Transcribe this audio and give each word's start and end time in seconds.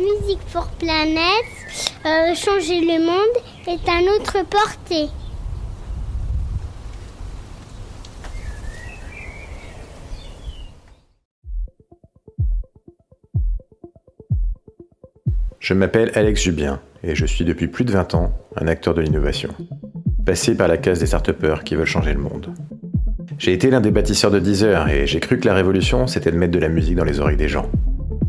Music 0.00 0.38
for 0.46 0.66
Planet, 0.78 1.44
euh, 2.06 2.34
changer 2.34 2.80
le 2.80 3.04
monde 3.04 3.36
est 3.66 3.86
à 3.86 4.00
notre 4.00 4.48
portée. 4.48 5.10
Je 15.58 15.74
m'appelle 15.74 16.10
Alex 16.14 16.44
Jubien 16.44 16.80
et 17.02 17.14
je 17.14 17.26
suis 17.26 17.44
depuis 17.44 17.68
plus 17.68 17.84
de 17.84 17.92
20 17.92 18.14
ans 18.14 18.32
un 18.56 18.68
acteur 18.68 18.94
de 18.94 19.02
l'innovation. 19.02 19.50
Passé 20.24 20.56
par 20.56 20.68
la 20.68 20.78
case 20.78 21.00
des 21.00 21.06
start 21.06 21.30
qui 21.62 21.74
veulent 21.74 21.84
changer 21.84 22.14
le 22.14 22.20
monde. 22.20 22.54
J'ai 23.38 23.52
été 23.52 23.68
l'un 23.68 23.82
des 23.82 23.90
bâtisseurs 23.90 24.30
de 24.30 24.38
Deezer 24.38 24.88
et 24.88 25.06
j'ai 25.06 25.20
cru 25.20 25.38
que 25.38 25.46
la 25.46 25.54
révolution 25.54 26.06
c'était 26.06 26.30
de 26.30 26.38
mettre 26.38 26.52
de 26.52 26.58
la 26.58 26.70
musique 26.70 26.96
dans 26.96 27.04
les 27.04 27.20
oreilles 27.20 27.36
des 27.36 27.48
gens, 27.48 27.70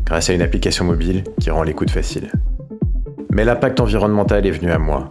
grâce 0.04 0.30
à 0.30 0.32
une 0.32 0.42
application 0.42 0.84
mobile 0.84 1.24
qui 1.40 1.50
rend 1.50 1.62
l'écoute 1.62 1.90
facile. 1.90 2.30
Mais 3.30 3.44
l'impact 3.44 3.80
environnemental 3.80 4.46
est 4.46 4.50
venu 4.50 4.70
à 4.70 4.78
moi, 4.78 5.10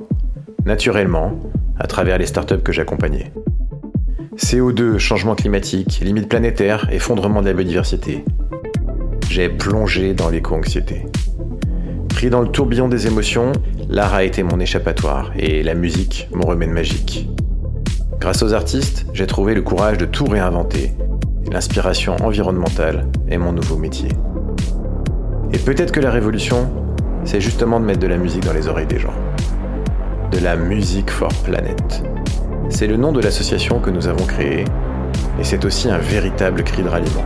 naturellement, 0.65 1.39
à 1.79 1.87
travers 1.87 2.17
les 2.17 2.25
startups 2.25 2.61
que 2.63 2.71
j'accompagnais. 2.71 3.31
CO2, 4.37 4.97
changement 4.97 5.35
climatique, 5.35 5.99
limites 6.03 6.29
planétaires, 6.29 6.87
effondrement 6.91 7.41
de 7.41 7.47
la 7.47 7.53
biodiversité. 7.53 8.23
J'ai 9.29 9.49
plongé 9.49 10.13
dans 10.13 10.29
l'éco-anxiété. 10.29 11.05
Pris 12.09 12.29
dans 12.29 12.41
le 12.41 12.49
tourbillon 12.49 12.87
des 12.87 13.07
émotions, 13.07 13.51
l'art 13.89 14.13
a 14.13 14.23
été 14.23 14.43
mon 14.43 14.59
échappatoire 14.59 15.31
et 15.37 15.63
la 15.63 15.73
musique 15.73 16.29
mon 16.33 16.45
remède 16.47 16.69
magique. 16.69 17.29
Grâce 18.19 18.43
aux 18.43 18.53
artistes, 18.53 19.07
j'ai 19.13 19.25
trouvé 19.25 19.55
le 19.55 19.63
courage 19.63 19.97
de 19.97 20.05
tout 20.05 20.25
réinventer. 20.25 20.91
L'inspiration 21.51 22.15
environnementale 22.17 23.07
est 23.27 23.37
mon 23.37 23.51
nouveau 23.51 23.77
métier. 23.77 24.09
Et 25.53 25.57
peut-être 25.57 25.91
que 25.91 25.99
la 25.99 26.11
révolution, 26.11 26.71
c'est 27.25 27.41
justement 27.41 27.79
de 27.79 27.85
mettre 27.85 27.99
de 27.99 28.07
la 28.07 28.17
musique 28.17 28.45
dans 28.45 28.53
les 28.53 28.67
oreilles 28.67 28.87
des 28.87 28.99
gens. 28.99 29.13
De 30.31 30.39
la 30.39 30.55
musique 30.55 31.11
for 31.11 31.29
Planet. 31.43 32.03
C'est 32.69 32.87
le 32.87 32.95
nom 32.95 33.11
de 33.11 33.19
l'association 33.19 33.79
que 33.79 33.89
nous 33.89 34.07
avons 34.07 34.25
créée, 34.25 34.63
et 35.39 35.43
c'est 35.43 35.65
aussi 35.65 35.89
un 35.89 35.97
véritable 35.97 36.63
cri 36.63 36.83
de 36.83 36.87
ralliement. 36.87 37.25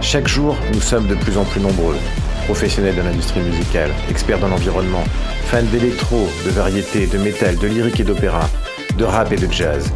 Chaque 0.00 0.28
jour, 0.28 0.56
nous 0.72 0.80
sommes 0.80 1.08
de 1.08 1.16
plus 1.16 1.36
en 1.36 1.44
plus 1.44 1.60
nombreux 1.60 1.96
professionnels 2.44 2.94
de 2.94 3.02
l'industrie 3.02 3.40
musicale, 3.40 3.90
experts 4.08 4.38
dans 4.38 4.48
l'environnement, 4.48 5.02
fans 5.46 5.64
d'électro, 5.64 6.28
de 6.44 6.50
variété, 6.50 7.08
de 7.08 7.18
métal, 7.18 7.56
de 7.56 7.66
lyrique 7.66 7.98
et 7.98 8.04
d'opéra, 8.04 8.48
de 8.96 9.04
rap 9.04 9.32
et 9.32 9.36
de 9.36 9.50
jazz. 9.50 9.92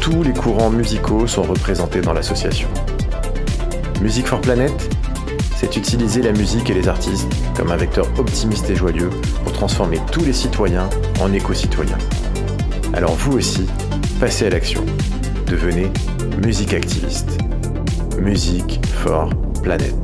Tous 0.00 0.22
les 0.22 0.32
courants 0.32 0.70
musicaux 0.70 1.26
sont 1.26 1.42
représentés 1.42 2.00
dans 2.00 2.14
l'association. 2.14 2.68
Music 4.00 4.26
for 4.26 4.40
Planet, 4.40 4.95
c'est 5.56 5.76
utiliser 5.76 6.20
la 6.20 6.32
musique 6.32 6.68
et 6.68 6.74
les 6.74 6.86
artistes 6.86 7.26
comme 7.56 7.70
un 7.70 7.76
vecteur 7.76 8.06
optimiste 8.18 8.68
et 8.68 8.76
joyeux 8.76 9.08
pour 9.42 9.52
transformer 9.52 9.98
tous 10.12 10.24
les 10.24 10.34
citoyens 10.34 10.88
en 11.20 11.32
éco-citoyens. 11.32 11.98
Alors 12.92 13.14
vous 13.14 13.38
aussi, 13.38 13.66
passez 14.20 14.46
à 14.46 14.50
l'action. 14.50 14.84
Devenez 15.46 15.90
musique 16.44 16.74
activiste. 16.74 17.38
Music 18.18 18.80
for 18.86 19.30
Planet. 19.62 19.94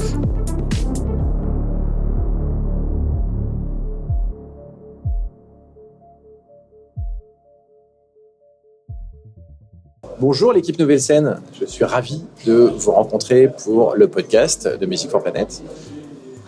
Bonjour 10.22 10.52
l'équipe 10.52 10.78
Nouvelle 10.78 11.00
Scène, 11.00 11.40
je 11.58 11.64
suis 11.64 11.84
ravi 11.84 12.22
de 12.46 12.70
vous 12.76 12.92
rencontrer 12.92 13.48
pour 13.64 13.96
le 13.96 14.06
podcast 14.06 14.68
de 14.68 14.86
Music 14.86 15.10
for 15.10 15.20
Planet. 15.20 15.64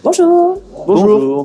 Bonjour. 0.04 0.62
Bonjour. 0.86 1.44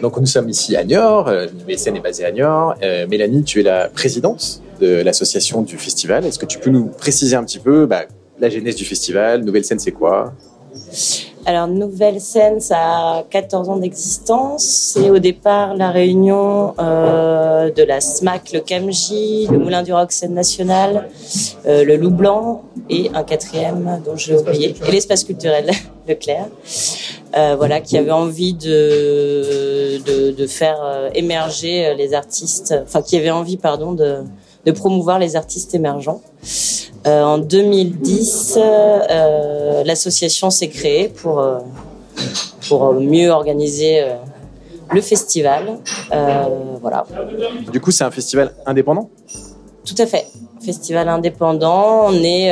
Donc 0.00 0.18
nous 0.18 0.24
sommes 0.24 0.48
ici 0.48 0.74
à 0.74 0.84
Niort, 0.84 1.28
euh, 1.28 1.46
Nouvelle 1.52 1.78
Scène 1.78 1.96
est 1.96 2.00
basée 2.00 2.24
à 2.24 2.32
Niort. 2.32 2.76
Euh, 2.82 3.06
Mélanie, 3.06 3.44
tu 3.44 3.60
es 3.60 3.62
la 3.62 3.90
présidente 3.90 4.62
de 4.80 5.02
l'association 5.02 5.60
du 5.60 5.76
festival. 5.76 6.24
Est-ce 6.24 6.38
que 6.38 6.46
tu 6.46 6.58
peux 6.58 6.70
nous 6.70 6.86
préciser 6.86 7.36
un 7.36 7.44
petit 7.44 7.58
peu 7.58 7.84
bah, 7.84 8.04
la 8.38 8.48
genèse 8.48 8.76
du 8.76 8.86
festival? 8.86 9.44
Nouvelle 9.44 9.66
Scène, 9.66 9.80
c'est 9.80 9.92
quoi? 9.92 10.32
Alors, 11.48 11.66
Nouvelle 11.66 12.20
Scène, 12.20 12.60
ça 12.60 12.76
a 12.76 13.24
14 13.30 13.70
ans 13.70 13.78
d'existence. 13.78 14.64
C'est 14.64 15.08
au 15.08 15.18
départ 15.18 15.74
la 15.74 15.90
réunion 15.90 16.74
euh, 16.78 17.70
de 17.70 17.82
la 17.84 18.02
SMAC, 18.02 18.52
le 18.52 18.60
CAMJ, 18.60 19.48
le 19.50 19.56
Moulin 19.58 19.82
du 19.82 19.94
Rock 19.94 20.12
Scène 20.12 20.34
Nationale, 20.34 21.08
euh, 21.66 21.84
le 21.84 21.96
Loup 21.96 22.10
Blanc 22.10 22.64
et 22.90 23.10
un 23.14 23.22
quatrième 23.22 24.02
dont 24.04 24.14
j'ai 24.14 24.36
oublié, 24.36 24.74
et 24.86 24.90
l'espace 24.90 25.24
culturel 25.24 25.70
Leclerc. 26.06 26.48
Euh, 27.34 27.54
voilà, 27.56 27.80
qui 27.80 27.96
avait 27.96 28.10
envie 28.10 28.52
de, 28.52 30.02
de, 30.04 30.32
de 30.32 30.46
faire 30.46 30.80
euh, 30.82 31.08
émerger 31.14 31.94
les 31.96 32.12
artistes, 32.12 32.74
enfin 32.82 33.00
qui 33.00 33.16
avait 33.16 33.30
envie, 33.30 33.56
pardon, 33.56 33.92
de, 33.92 34.18
de 34.68 34.72
promouvoir 34.72 35.18
les 35.18 35.34
artistes 35.34 35.74
émergents. 35.74 36.20
Euh, 37.06 37.22
en 37.22 37.38
2010, 37.38 38.58
euh, 38.58 39.82
l'association 39.84 40.50
s'est 40.50 40.68
créée 40.68 41.08
pour, 41.08 41.38
euh, 41.38 41.58
pour 42.68 42.92
mieux 42.92 43.30
organiser 43.30 44.04
le 44.92 45.00
festival. 45.00 45.78
voilà. 46.82 47.06
Du 47.72 47.80
coup, 47.80 47.90
c'est 47.90 48.04
un 48.04 48.10
festival 48.10 48.52
indépendant? 48.66 49.08
Tout 49.86 49.94
à 49.98 50.06
fait. 50.06 50.26
Festival 50.62 51.08
indépendant. 51.08 52.08
On 52.08 52.22
est 52.22 52.50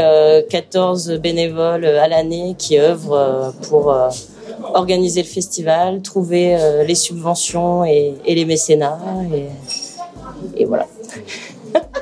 14 0.49 1.19
bénévoles 1.21 1.85
à 1.85 2.09
l'année 2.09 2.55
qui 2.57 2.79
œuvrent 2.79 3.53
pour 3.69 3.95
organiser 4.73 5.21
le 5.23 5.29
festival, 5.29 6.01
trouver 6.01 6.57
les 6.87 6.95
subventions 6.95 7.85
et, 7.85 8.15
les 8.27 8.47
mécénats. 8.47 9.01
Et, 9.35 10.63
et 10.63 10.65
voilà. 10.65 10.86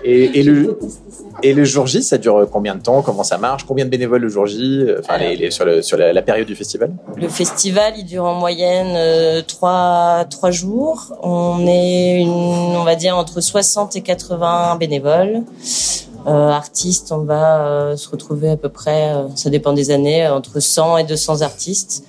Et, 0.04 0.42
le, 0.42 0.78
et 1.42 1.54
le 1.54 1.64
jour 1.64 1.86
J, 1.86 2.02
ça 2.02 2.18
dure 2.18 2.46
combien 2.52 2.74
de 2.74 2.82
temps? 2.82 3.00
Comment 3.00 3.24
ça 3.24 3.38
marche? 3.38 3.64
Combien 3.64 3.86
de 3.86 3.90
bénévoles 3.90 4.20
le 4.20 4.28
jour 4.28 4.46
J? 4.46 4.86
Enfin, 5.00 5.16
les, 5.18 5.50
sur, 5.50 5.64
le, 5.64 5.80
sur 5.80 5.96
la, 5.96 6.22
période 6.22 6.46
du 6.46 6.54
festival? 6.54 6.92
Le 7.16 7.28
festival, 7.28 7.94
il 7.96 8.04
dure 8.04 8.24
en 8.24 8.34
moyenne 8.34 8.94
euh, 8.96 9.42
trois, 9.46 10.26
trois 10.28 10.50
jours. 10.50 11.14
On 11.22 11.66
est, 11.66 12.20
une, 12.20 12.28
on 12.28 12.84
va 12.84 12.96
dire, 12.96 13.16
entre 13.16 13.40
60 13.40 13.96
et 13.96 14.02
80 14.02 14.76
bénévoles. 14.76 15.42
Euh, 16.26 16.50
artistes, 16.50 17.12
on 17.12 17.18
va 17.18 17.66
euh, 17.66 17.96
se 17.96 18.08
retrouver 18.08 18.48
à 18.48 18.56
peu 18.56 18.70
près, 18.70 19.12
euh, 19.12 19.28
ça 19.34 19.50
dépend 19.50 19.74
des 19.74 19.90
années, 19.90 20.26
entre 20.26 20.58
100 20.58 20.98
et 20.98 21.04
200 21.04 21.42
artistes. 21.42 22.04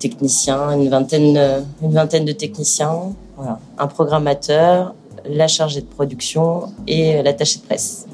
Techniciens, 0.00 0.70
une 0.72 0.88
vingtaine, 0.88 1.64
une 1.80 1.92
vingtaine 1.92 2.24
de 2.24 2.32
techniciens, 2.32 3.12
voilà. 3.36 3.60
un 3.78 3.86
programmateur, 3.86 4.94
la 5.28 5.48
chargée 5.48 5.80
de 5.80 5.86
production 5.86 6.72
et 6.86 7.22
l'attaché 7.22 7.58
de 7.58 7.64
presse. 7.64 8.06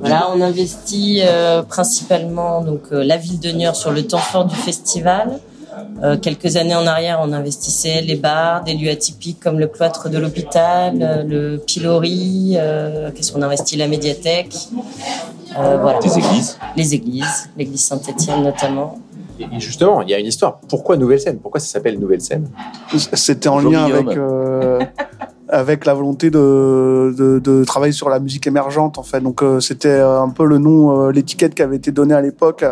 Voilà, 0.00 0.28
on 0.34 0.40
investit 0.40 1.20
euh, 1.22 1.62
principalement 1.62 2.60
donc 2.60 2.82
euh, 2.92 3.02
la 3.04 3.16
ville 3.16 3.40
de 3.40 3.50
Niort 3.50 3.76
sur 3.76 3.92
le 3.92 4.06
temps 4.06 4.18
fort 4.18 4.44
du 4.44 4.54
festival. 4.54 5.40
Euh, 6.02 6.16
quelques 6.16 6.56
années 6.56 6.74
en 6.74 6.86
arrière, 6.86 7.20
on 7.22 7.32
investissait 7.32 8.00
les 8.00 8.16
bars, 8.16 8.64
des 8.64 8.74
lieux 8.74 8.90
atypiques 8.90 9.40
comme 9.40 9.58
le 9.58 9.66
cloître 9.66 10.08
de 10.08 10.18
l'hôpital, 10.18 11.26
le 11.28 11.58
pilori. 11.58 12.56
Qu'est-ce 13.14 13.32
qu'on 13.32 13.42
investit 13.42 13.76
La 13.76 13.86
médiathèque. 13.86 14.54
voilà. 15.54 15.98
Les 16.02 16.18
églises. 16.18 16.58
Les 16.76 16.94
églises, 16.94 17.50
l'église 17.56 17.84
Saint-Étienne 17.84 18.42
notamment. 18.42 18.98
Et 19.38 19.60
justement, 19.60 20.00
il 20.00 20.08
y 20.08 20.14
a 20.14 20.18
une 20.18 20.26
histoire. 20.26 20.60
Pourquoi 20.66 20.96
Nouvelle 20.96 21.20
Scène? 21.20 21.38
Pourquoi 21.38 21.60
ça 21.60 21.66
s'appelle 21.66 21.98
Nouvelle 21.98 22.22
Scène? 22.22 22.48
C'était 22.94 23.48
en 23.48 23.58
lien 23.58 23.84
avec 23.84 24.18
avec 25.48 25.86
la 25.86 25.94
volonté 25.94 26.30
de, 26.30 27.14
de, 27.16 27.38
de, 27.38 27.64
travailler 27.64 27.92
sur 27.92 28.08
la 28.08 28.18
musique 28.18 28.46
émergente 28.46 28.98
en 28.98 29.02
fait. 29.02 29.20
Donc 29.20 29.42
euh, 29.42 29.60
c'était 29.60 29.88
euh, 29.88 30.20
un 30.20 30.30
peu 30.30 30.44
le 30.44 30.58
nom, 30.58 31.06
euh, 31.06 31.12
l'étiquette 31.12 31.54
qui 31.54 31.62
avait 31.62 31.76
été 31.76 31.92
donnée 31.92 32.14
à 32.14 32.20
l'époque 32.20 32.64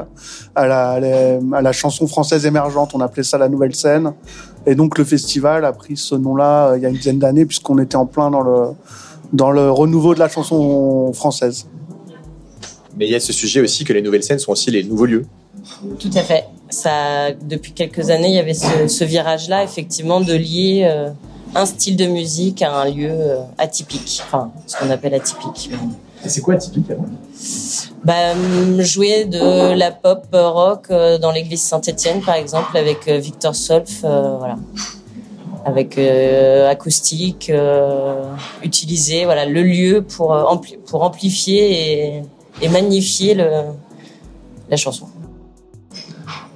à 0.55 0.67
la, 0.67 0.91
à 1.53 1.63
la 1.63 1.73
chanson 1.73 2.07
française 2.07 2.47
émergente. 2.47 2.93
On 2.95 3.01
appelait 3.01 3.23
ça 3.23 3.39
la 3.39 3.49
nouvelle 3.49 3.75
scène. 3.75 4.13
Et 4.67 4.75
donc 4.75 4.99
le 4.99 5.05
festival 5.05 5.65
a 5.65 5.73
pris 5.73 5.97
ce 5.97 6.15
nom-là 6.15 6.75
il 6.77 6.83
y 6.83 6.87
a 6.87 6.89
une 6.89 6.97
dizaine 6.97 7.19
d'années 7.19 7.47
puisqu'on 7.47 7.79
était 7.79 7.97
en 7.97 8.07
plein 8.07 8.31
dans 8.31 8.41
le 8.41 8.71
dans 9.33 9.51
le 9.51 9.71
renouveau 9.71 10.15
de 10.15 10.19
la 10.19 10.29
chanson 10.29 11.13
française. 11.13 11.67
Mais 12.97 13.07
il 13.07 13.13
y 13.13 13.17
a 13.17 13.21
ce 13.21 13.33
sujet 13.33 13.61
aussi 13.61 13.85
que 13.85 13.93
les 13.93 14.03
nouvelles 14.03 14.23
scènes 14.23 14.39
sont 14.39 14.53
aussi 14.53 14.71
les 14.71 14.85
nouveaux 14.85 15.07
lieux. 15.07 15.27
Tout 15.99 16.11
à 16.15 16.23
fait. 16.23 16.45
Ça, 16.71 17.33
depuis 17.33 17.73
quelques 17.73 18.11
années, 18.11 18.29
il 18.29 18.35
y 18.35 18.39
avait 18.39 18.55
ce, 18.55 18.87
ce 18.87 19.05
virage-là, 19.05 19.65
effectivement, 19.65 20.21
de 20.21 20.35
lier 20.35 20.89
un 21.55 21.67
style 21.67 21.97
de 21.97 22.07
musique 22.07 22.63
à 22.63 22.81
un 22.81 22.91
lieu 22.91 23.11
euh, 23.11 23.37
atypique, 23.59 24.23
enfin 24.25 24.51
ce 24.67 24.77
qu'on 24.77 24.91
appelle 24.91 25.15
atypique. 25.15 25.71
C'est 26.27 26.41
quoi 26.41 26.55
atypique 26.55 26.91
bah, 28.03 28.33
hum, 28.33 28.81
Jouer 28.81 29.27
de 29.27 29.75
la 29.75 29.91
pop 29.91 30.27
rock 30.33 30.87
euh, 30.91 31.19
dans 31.19 31.31
l'église 31.31 31.63
Saint-Étienne 31.63 32.23
par 32.23 32.35
exemple 32.35 32.77
avec 32.77 33.07
euh, 33.09 33.19
Victor 33.19 33.55
Solf, 33.55 34.01
voilà, 34.01 34.57
avec 35.65 35.99
acoustique, 36.69 37.53
utiliser 38.63 39.25
voilà 39.25 39.47
le 39.47 39.63
lieu 39.63 40.03
pour 40.03 40.37
pour 40.87 41.03
amplifier 41.03 42.17
et, 42.17 42.23
et 42.63 42.69
magnifier 42.69 43.35
le, 43.35 43.49
la 44.69 44.77
chanson. 44.77 45.07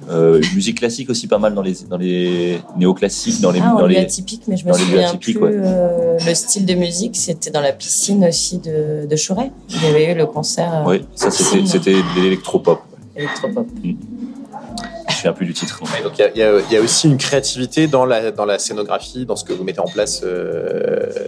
Euh, 0.09 0.41
musique 0.55 0.79
classique 0.79 1.09
aussi 1.11 1.27
pas 1.27 1.37
mal 1.37 1.53
dans 1.53 1.61
les 1.61 1.75
dans 1.87 1.97
les 1.97 2.59
néoclassiques 2.75 3.41
dans 3.41 3.51
les 3.51 3.59
ah, 3.61 3.75
dans 3.77 3.85
les 3.85 3.97
atypiques 3.97 4.41
mais 4.47 4.57
je 4.57 4.65
me 4.65 4.73
souviens 4.73 5.15
plus 5.15 5.37
euh, 5.39 6.17
le 6.25 6.33
style 6.33 6.65
de 6.65 6.73
musique 6.73 7.15
c'était 7.15 7.51
dans 7.51 7.61
la 7.61 7.73
piscine 7.73 8.25
aussi 8.25 8.57
de 8.57 9.05
de 9.05 9.15
Choret. 9.15 9.51
Il 9.69 9.83
y 9.83 9.85
avait 9.85 10.11
eu 10.11 10.15
le 10.15 10.25
concert 10.25 10.73
euh, 10.73 10.89
oui 10.89 11.05
ça 11.13 11.29
c'était 11.29 11.63
c'était 11.67 11.93
de 11.93 12.21
l'électropop. 12.21 12.81
Électropop. 13.15 13.67
Mm. 13.83 13.83
je 13.83 13.87
me 13.89 15.11
souviens 15.11 15.33
plus 15.33 15.45
du 15.45 15.53
titre. 15.53 15.79
Donc 16.03 16.13
il 16.17 16.31
y, 16.33 16.39
y, 16.39 16.73
y 16.73 16.77
a, 16.77 16.81
aussi 16.81 17.07
une 17.07 17.17
créativité 17.17 17.85
dans 17.85 18.05
la 18.05 18.31
dans 18.31 18.45
la 18.45 18.57
scénographie 18.57 19.27
dans 19.27 19.35
ce 19.35 19.43
que 19.43 19.53
vous 19.53 19.63
mettez 19.63 19.81
en 19.81 19.87
place 19.87 20.21
euh, 20.23 21.27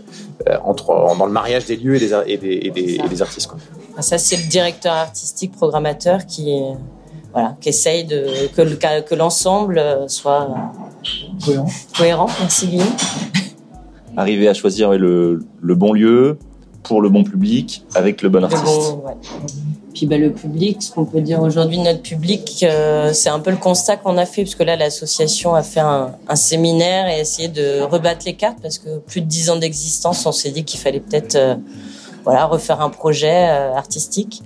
entre 0.63 0.87
dans 1.19 1.27
le 1.27 1.31
mariage 1.31 1.65
des 1.65 1.75
lieux 1.75 1.97
et 1.97 1.99
des 1.99 2.13
et 2.25 2.37
des, 2.37 2.59
et 2.63 2.71
des, 2.71 2.95
et 2.95 3.07
des 3.07 3.21
artistes 3.21 3.47
quoi. 3.47 3.59
Ah, 3.95 4.01
ça 4.01 4.17
c'est 4.17 4.37
le 4.37 4.47
directeur 4.47 4.93
artistique 4.93 5.51
programmateur 5.51 6.25
qui 6.25 6.49
voilà, 7.33 7.55
qui 7.61 7.69
essaye 7.69 8.05
de, 8.05 8.47
que, 8.55 8.99
que 9.01 9.15
l'ensemble 9.15 9.81
soit 10.07 10.49
cohérent. 11.43 11.65
cohérent. 11.97 12.27
Merci 12.39 12.67
Guillaume. 12.67 12.87
Arriver 14.17 14.47
à 14.47 14.53
choisir 14.53 14.91
le, 14.91 15.39
le, 15.61 15.75
bon 15.75 15.93
lieu 15.93 16.37
pour 16.83 17.01
le 17.01 17.09
bon 17.09 17.23
public 17.23 17.85
avec 17.95 18.21
le 18.21 18.29
bon 18.29 18.43
artiste. 18.43 18.63
Le 18.63 18.67
bon, 18.67 19.03
ouais. 19.05 19.13
Puis 19.93 20.05
bah, 20.05 20.17
le 20.17 20.31
public, 20.31 20.81
ce 20.81 20.91
qu'on 20.91 21.05
peut 21.05 21.21
dire 21.21 21.41
aujourd'hui, 21.41 21.77
notre 21.77 22.01
public, 22.01 22.63
euh, 22.63 23.11
c'est 23.13 23.29
un 23.29 23.39
peu 23.39 23.51
le 23.51 23.57
constat 23.57 23.97
qu'on 23.97 24.17
a 24.17 24.25
fait, 24.25 24.43
parce 24.43 24.55
que 24.55 24.63
là, 24.63 24.75
l'association 24.75 25.53
a 25.53 25.63
fait 25.63 25.79
un, 25.79 26.11
un, 26.27 26.35
séminaire 26.35 27.07
et 27.07 27.19
essayé 27.19 27.47
de 27.49 27.81
rebattre 27.81 28.25
les 28.25 28.33
cartes, 28.33 28.59
parce 28.61 28.77
que 28.77 28.99
plus 28.99 29.21
de 29.21 29.25
dix 29.25 29.49
ans 29.49 29.57
d'existence, 29.57 30.25
on 30.25 30.31
s'est 30.31 30.51
dit 30.51 30.63
qu'il 30.63 30.79
fallait 30.79 31.01
peut-être 31.01 31.35
euh, 31.35 31.55
voilà, 32.23 32.45
refaire 32.45 32.81
un 32.81 32.89
projet 32.89 33.49
euh, 33.49 33.75
artistique. 33.75 34.41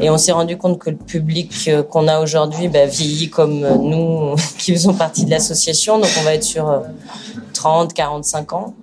Et 0.00 0.10
on 0.10 0.18
s'est 0.18 0.32
rendu 0.32 0.56
compte 0.56 0.78
que 0.78 0.90
le 0.90 0.96
public 0.96 1.52
euh, 1.68 1.82
qu'on 1.82 2.08
a 2.08 2.20
aujourd'hui 2.20 2.68
bah, 2.68 2.86
vieillit 2.86 3.30
comme 3.30 3.60
nous 3.60 4.34
qui 4.58 4.72
faisons 4.72 4.94
partie 4.94 5.24
de 5.24 5.30
l'association. 5.30 5.98
Donc 5.98 6.10
on 6.20 6.24
va 6.24 6.34
être 6.34 6.44
sur 6.44 6.82
30, 7.52 7.90
euh, 7.90 7.94
45 7.94 8.52
ans 8.52 8.74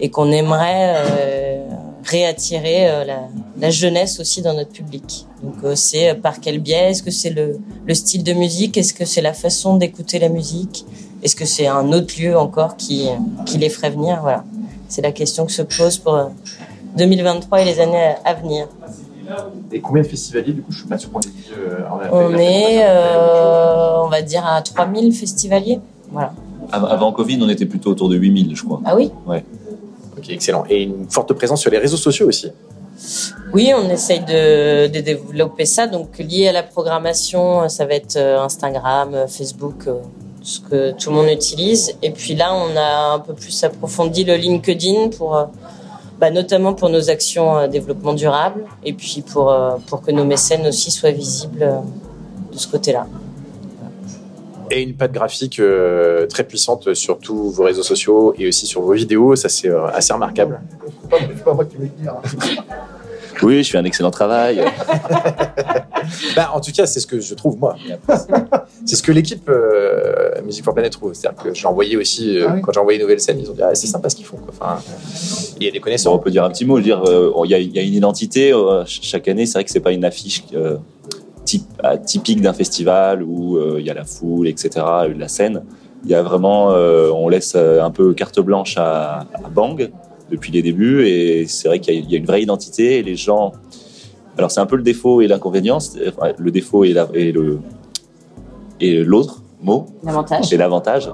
et 0.00 0.10
qu'on 0.10 0.30
aimerait 0.32 0.94
euh, 0.96 1.68
réattirer 2.04 2.88
euh, 2.88 3.04
la, 3.04 3.28
la, 3.58 3.70
jeunesse 3.70 4.20
aussi 4.20 4.42
dans 4.42 4.54
notre 4.54 4.72
public. 4.72 5.26
Donc 5.42 5.76
c'est 5.76 6.14
par 6.14 6.40
quel 6.40 6.58
biais? 6.58 6.90
Est-ce 6.90 7.02
que 7.02 7.10
c'est 7.10 7.30
le, 7.30 7.58
le, 7.86 7.94
style 7.94 8.24
de 8.24 8.32
musique? 8.32 8.76
Est-ce 8.76 8.94
que 8.94 9.04
c'est 9.04 9.22
la 9.22 9.32
façon 9.34 9.76
d'écouter 9.76 10.18
la 10.18 10.28
musique? 10.28 10.84
Est-ce 11.22 11.36
que 11.36 11.44
c'est 11.44 11.66
un 11.66 11.92
autre 11.92 12.20
lieu 12.20 12.36
encore 12.36 12.76
qui, 12.76 13.08
qui 13.46 13.58
les 13.58 13.68
ferait 13.68 13.90
venir? 13.90 14.18
Voilà, 14.20 14.44
c'est 14.88 15.02
la 15.02 15.12
question 15.12 15.46
que 15.46 15.52
se 15.52 15.62
pose 15.62 15.98
pour 15.98 16.30
2023 16.96 17.62
et 17.62 17.64
les 17.64 17.80
années 17.80 18.14
à 18.24 18.34
venir. 18.34 18.68
Et 19.72 19.80
combien 19.80 20.02
de 20.02 20.08
festivaliers, 20.08 20.52
du 20.52 20.62
coup, 20.62 20.72
je 20.72 20.78
suis 20.78 20.88
pas 20.88 20.98
sûr 20.98 21.10
qu'on 21.10 21.20
euh, 21.20 22.08
on 22.12 22.34
est, 22.36 22.84
euh, 22.84 24.02
on 24.02 24.08
va 24.08 24.22
dire, 24.22 24.44
à 24.46 24.62
3000 24.62 25.12
festivaliers. 25.12 25.80
Voilà. 26.10 26.32
Avant 26.72 27.12
Covid, 27.12 27.38
on 27.42 27.48
était 27.48 27.66
plutôt 27.66 27.90
autour 27.90 28.08
de 28.08 28.16
8000, 28.16 28.56
je 28.56 28.64
crois. 28.64 28.80
Ah 28.84 28.96
oui? 28.96 29.10
Ouais. 29.26 29.44
Ok, 30.16 30.30
excellent. 30.30 30.64
Et 30.68 30.82
une 30.82 31.08
forte 31.10 31.32
présence 31.34 31.60
sur 31.60 31.70
les 31.70 31.78
réseaux 31.78 31.96
sociaux 31.96 32.28
aussi? 32.28 32.50
Oui, 33.52 33.72
on 33.76 33.88
essaye 33.90 34.20
de, 34.20 34.86
de, 34.86 35.00
développer 35.00 35.66
ça. 35.66 35.86
Donc, 35.86 36.18
lié 36.18 36.48
à 36.48 36.52
la 36.52 36.62
programmation, 36.62 37.68
ça 37.68 37.84
va 37.84 37.94
être 37.94 38.16
euh, 38.16 38.40
Instagram, 38.40 39.26
Facebook, 39.28 39.88
ce 40.42 40.60
que 40.60 40.92
tout 40.92 41.10
le 41.10 41.16
monde 41.16 41.28
utilise. 41.28 41.94
Et 42.02 42.10
puis 42.10 42.34
là, 42.34 42.54
on 42.54 42.76
a 42.76 43.14
un 43.14 43.18
peu 43.18 43.34
plus 43.34 43.64
approfondi 43.64 44.24
le 44.24 44.36
LinkedIn 44.36 45.08
pour 45.16 45.48
bah, 46.18 46.30
notamment 46.30 46.74
pour 46.74 46.90
nos 46.90 47.10
actions 47.10 47.58
euh, 47.58 47.66
développement 47.66 48.14
durable 48.14 48.64
et 48.84 48.92
puis 48.92 49.22
pour, 49.22 49.50
euh, 49.50 49.76
pour 49.88 50.02
que 50.02 50.10
nos 50.10 50.24
mécènes 50.24 50.66
aussi 50.66 50.90
soient 50.90 51.10
visibles 51.10 51.62
euh, 51.62 51.78
de 52.52 52.58
ce 52.58 52.68
côté-là. 52.68 53.06
Et 54.70 54.82
une 54.82 54.94
patte 54.94 55.12
graphique 55.12 55.60
très 56.30 56.44
puissante 56.44 56.94
sur 56.94 57.18
tous 57.18 57.50
vos 57.50 57.64
réseaux 57.64 57.82
sociaux 57.82 58.34
et 58.38 58.48
aussi 58.48 58.66
sur 58.66 58.80
vos 58.80 58.94
vidéos, 58.94 59.36
ça 59.36 59.50
c'est 59.50 59.68
assez 59.68 60.12
remarquable. 60.12 60.60
C'est 61.10 61.44
pas 61.44 61.52
moi 61.52 61.64
qui 61.66 61.76
vais 61.76 61.84
le 61.84 62.02
dire. 62.02 62.14
Oui, 63.44 63.62
je 63.62 63.70
fais 63.70 63.78
un 63.78 63.84
excellent 63.84 64.10
travail. 64.10 64.60
bah, 66.36 66.50
en 66.54 66.60
tout 66.60 66.72
cas, 66.72 66.86
c'est 66.86 67.00
ce 67.00 67.06
que 67.06 67.20
je 67.20 67.34
trouve 67.34 67.58
moi. 67.58 67.76
C'est 68.86 68.96
ce 68.96 69.02
que 69.02 69.12
l'équipe 69.12 69.48
euh, 69.48 70.42
Music 70.44 70.62
for 70.62 70.74
Planet 70.74 70.92
trouve. 70.92 71.14
C'est-à-dire 71.14 71.42
que 71.42 71.54
j'ai 71.54 71.66
envoyé 71.66 71.96
aussi, 71.96 72.38
euh, 72.38 72.48
ah 72.48 72.60
quand 72.60 72.72
j'ai 72.72 72.80
envoyé 72.80 72.98
une 72.98 73.04
nouvelle 73.04 73.20
scène, 73.20 73.38
ils 73.40 73.50
ont 73.50 73.54
dit 73.54 73.62
ah, 73.62 73.74
c'est 73.74 73.86
sympa 73.86 74.10
ce 74.10 74.16
qu'ils 74.16 74.26
font. 74.26 74.38
Enfin, 74.48 74.78
il 75.58 75.64
y 75.64 75.68
a 75.68 75.70
des 75.70 75.80
connaissances. 75.80 76.14
on 76.14 76.18
peut 76.18 76.30
dire 76.30 76.44
un 76.44 76.50
petit 76.50 76.66
mot. 76.66 76.78
Dire, 76.80 77.02
euh, 77.06 77.32
il 77.44 77.50
y, 77.50 77.64
y, 77.64 77.78
a 77.78 77.82
une 77.82 77.94
identité. 77.94 78.52
Euh, 78.52 78.84
chaque 78.86 79.26
année, 79.28 79.46
c'est 79.46 79.54
vrai 79.54 79.64
que 79.64 79.70
c'est 79.70 79.80
pas 79.80 79.92
une 79.92 80.04
affiche 80.04 80.44
type, 81.44 81.64
typique 82.04 82.42
d'un 82.42 82.52
festival 82.52 83.22
où 83.22 83.58
il 83.78 83.84
y 83.84 83.90
a 83.90 83.94
la 83.94 84.04
foule, 84.04 84.48
etc., 84.48 84.84
la 85.16 85.28
scène. 85.28 85.62
Il 86.04 86.10
y 86.10 86.14
a 86.14 86.22
vraiment, 86.22 86.68
on 86.68 87.28
laisse 87.28 87.54
un 87.54 87.90
peu 87.90 88.12
carte 88.12 88.40
blanche 88.40 88.76
à, 88.76 89.20
à 89.32 89.48
Bang 89.50 89.90
depuis 90.30 90.52
les 90.52 90.62
débuts. 90.62 91.06
Et 91.06 91.46
c'est 91.46 91.68
vrai 91.68 91.80
qu'il 91.80 91.94
y, 91.94 92.12
y, 92.12 92.14
a 92.14 92.18
une 92.18 92.26
vraie 92.26 92.42
identité 92.42 92.98
et 92.98 93.02
les 93.02 93.16
gens. 93.16 93.52
Alors 94.36 94.50
c'est 94.50 94.60
un 94.60 94.66
peu 94.66 94.76
le 94.76 94.82
défaut 94.82 95.20
et 95.20 95.28
l'inconvénient. 95.28 95.78
Le 96.38 96.50
défaut 96.50 96.84
et, 96.84 96.92
la, 96.92 97.08
et 97.14 97.32
le 97.32 97.58
et 98.80 99.02
l'autre 99.02 99.42
mot. 99.60 99.86
L'avantage. 100.02 100.52
Et 100.52 100.56
l'avantage, 100.56 101.10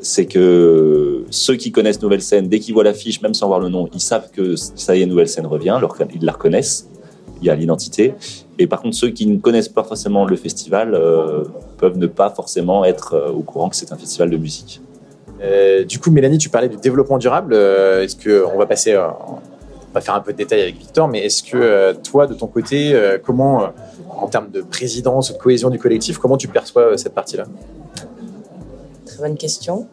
c'est 0.00 0.26
que 0.26 1.24
ceux 1.30 1.56
qui 1.56 1.72
connaissent 1.72 2.02
Nouvelle 2.02 2.22
Scène, 2.22 2.48
dès 2.48 2.60
qu'ils 2.60 2.74
voient 2.74 2.84
l'affiche, 2.84 3.20
même 3.22 3.34
sans 3.34 3.46
voir 3.48 3.60
le 3.60 3.68
nom, 3.68 3.88
ils 3.92 4.00
savent 4.00 4.30
que 4.30 4.56
ça 4.56 4.96
y 4.96 5.02
est, 5.02 5.06
Nouvelle 5.06 5.28
Scène 5.28 5.46
revient. 5.46 5.78
Ils 6.14 6.24
la 6.24 6.32
reconnaissent. 6.32 6.88
Il 7.40 7.46
y 7.46 7.50
a 7.50 7.54
l'identité. 7.54 8.14
Et 8.58 8.66
par 8.66 8.82
contre, 8.82 8.96
ceux 8.96 9.10
qui 9.10 9.26
ne 9.26 9.38
connaissent 9.38 9.68
pas 9.68 9.84
forcément 9.84 10.24
le 10.24 10.34
festival 10.34 10.94
euh, 10.94 11.44
peuvent 11.78 11.96
ne 11.96 12.08
pas 12.08 12.30
forcément 12.30 12.84
être 12.84 13.14
euh, 13.14 13.30
au 13.30 13.42
courant 13.42 13.68
que 13.68 13.76
c'est 13.76 13.92
un 13.92 13.96
festival 13.96 14.30
de 14.30 14.36
musique. 14.36 14.80
Euh, 15.40 15.84
du 15.84 15.98
coup, 15.98 16.10
Mélanie, 16.10 16.38
tu 16.38 16.48
parlais 16.48 16.68
du 16.68 16.76
développement 16.76 17.18
durable. 17.18 17.52
Euh, 17.54 18.02
est-ce 18.02 18.16
que 18.16 18.44
on 18.52 18.58
va 18.58 18.66
passer, 18.66 18.92
euh, 18.92 19.08
faire 20.00 20.14
un 20.14 20.20
peu 20.20 20.32
de 20.32 20.38
détails 20.38 20.62
avec 20.62 20.78
Victor, 20.78 21.08
mais 21.08 21.24
est-ce 21.24 21.42
que 21.42 21.92
toi, 22.04 22.26
de 22.26 22.34
ton 22.34 22.46
côté, 22.46 22.94
comment, 23.24 23.70
en 24.08 24.28
termes 24.28 24.50
de 24.50 24.60
présidence, 24.60 25.32
de 25.32 25.38
cohésion 25.38 25.70
du 25.70 25.78
collectif, 25.78 26.18
comment 26.18 26.36
tu 26.36 26.46
perçois 26.46 26.96
cette 26.96 27.14
partie-là? 27.14 27.46
Très 29.06 29.18
bonne 29.18 29.36
question. 29.36 29.88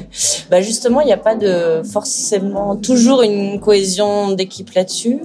bah 0.50 0.62
justement, 0.62 1.02
il 1.02 1.06
n'y 1.06 1.12
a 1.12 1.18
pas 1.18 1.34
de 1.34 1.82
forcément 1.82 2.74
toujours 2.76 3.20
une 3.20 3.60
cohésion 3.60 4.32
d'équipe 4.32 4.70
là-dessus, 4.72 5.20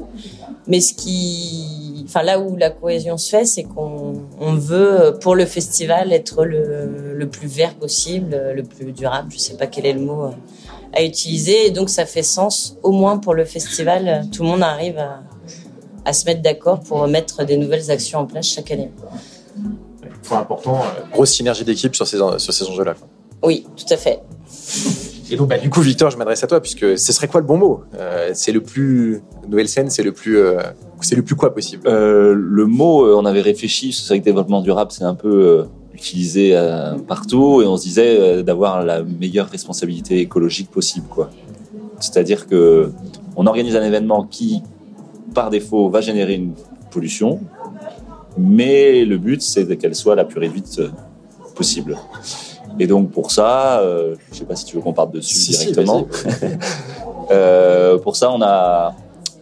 mais 0.68 0.82
ce 0.82 0.94
qui 0.94 2.04
enfin 2.06 2.24
là 2.24 2.40
où 2.40 2.56
la 2.56 2.70
cohésion 2.70 3.18
se 3.18 3.30
fait, 3.30 3.46
c'est 3.46 3.64
qu'on 3.64 4.16
on 4.40 4.54
veut 4.54 5.18
pour 5.22 5.36
le 5.36 5.46
festival 5.46 6.14
être 6.14 6.46
le, 6.46 7.05
le, 7.18 7.28
plus 7.28 7.48
vert 7.48 7.76
possible, 7.76 8.36
le 8.56 8.64
plus 8.64 8.92
durable. 8.92 9.32
Je 9.32 9.38
sais 9.38 9.56
pas 9.58 9.68
quel 9.68 9.86
est 9.86 9.94
le 9.94 10.02
mot 10.02 10.32
à 10.94 11.04
utiliser, 11.04 11.68
et 11.68 11.72
donc 11.72 11.90
ça 11.90 12.06
fait 12.06 12.24
sens. 12.24 12.78
Au 12.84 12.92
moins 12.92 13.18
pour 13.18 13.34
le 13.34 13.46
festival, 13.46 14.26
tout 14.32 14.44
le 14.44 14.50
monde 14.50 14.64
arrive 14.64 14.98
à, 14.98 15.24
à 16.06 16.14
se 16.14 16.26
mettre 16.26 16.42
d'accord 16.42 16.80
pour 16.80 17.08
mettre 17.08 17.44
des 17.44 17.58
nouvelles 17.58 17.92
actions 17.92 18.20
en 18.20 18.26
place 18.26 18.48
chaque 18.48 18.72
année. 18.72 18.92
Point 20.24 20.40
important, 20.40 20.78
euh, 20.78 21.04
grosse 21.12 21.32
synergie 21.32 21.64
d'équipe 21.64 21.96
sur 21.96 22.08
ces 22.08 22.18
sur 22.38 22.54
ces 22.54 22.66
enjeux-là. 22.66 22.96
Oui, 23.44 23.66
tout 23.76 23.94
à 23.94 23.98
fait. 23.98 24.22
Et 25.30 25.36
donc, 25.36 25.50
bah, 25.50 25.58
du 25.58 25.70
coup, 25.70 25.82
Victor, 25.82 26.12
je 26.12 26.18
m'adresse 26.18 26.44
à 26.44 26.48
toi, 26.48 26.62
puisque 26.62 26.98
ce 26.98 27.14
serait 27.14 27.28
quoi 27.28 27.42
le 27.42 27.48
bon 27.48 27.58
mot? 27.58 27.82
Euh, 28.00 28.32
C'est 28.34 28.52
le 28.52 28.62
plus 28.62 29.22
nouvelle 29.48 29.68
scène, 29.68 29.90
c'est 29.90 30.04
le 30.04 30.12
plus, 30.12 30.38
euh, 30.38 30.62
c'est 31.02 31.16
le 31.16 31.24
plus 31.24 31.36
quoi 31.36 31.54
possible? 31.54 31.84
Euh, 31.88 32.34
Le 32.36 32.66
mot, 32.66 33.06
euh, 33.06 33.16
on 33.16 33.26
avait 33.26 33.42
réfléchi. 33.42 33.92
C'est 33.92 34.08
vrai 34.08 34.20
que 34.20 34.26
développement 34.26 34.62
durable, 34.62 34.92
c'est 34.92 35.04
un 35.04 35.16
peu 35.16 35.66
euh, 35.96 36.96
utilisé 36.96 37.02
partout, 37.08 37.62
et 37.62 37.66
on 37.66 37.78
se 37.78 37.84
disait 37.84 38.44
d'avoir 38.44 38.84
la 38.84 39.04
meilleure 39.04 39.48
responsabilité 39.48 40.20
écologique 40.20 40.70
possible, 40.70 41.08
quoi. 41.10 41.30
C'est-à-dire 42.00 42.48
que 42.48 42.92
on 43.36 43.48
organise 43.48 43.76
un 43.76 43.84
événement 43.84 44.24
qui, 44.24 44.62
par 45.34 45.50
défaut, 45.50 45.90
va 45.90 46.02
générer 46.02 46.36
une 46.36 46.54
pollution, 46.92 47.40
mais 48.38 49.06
le 49.06 49.18
but, 49.18 49.42
c'est 49.42 49.78
qu'elle 49.78 49.96
soit 49.96 50.16
la 50.16 50.26
plus 50.26 50.40
réduite 50.40 50.82
possible. 51.56 51.98
Et 52.80 52.88
donc 52.88 53.12
pour 53.12 53.32
ça, 53.32 53.80
euh, 53.80 54.16
je 54.32 54.40
sais 54.40 54.46
pas 54.46 54.56
si 54.56 54.66
tu 54.66 54.76
veux 54.76 54.82
qu'on 54.82 54.94
parte 54.94 55.12
dessus 55.12 55.36
si, 55.36 55.52
directement. 55.52 56.08
Si, 56.12 56.28
euh, 57.32 57.98
pour 58.00 58.16
ça, 58.16 58.32
on 58.32 58.42
a, 58.42 58.94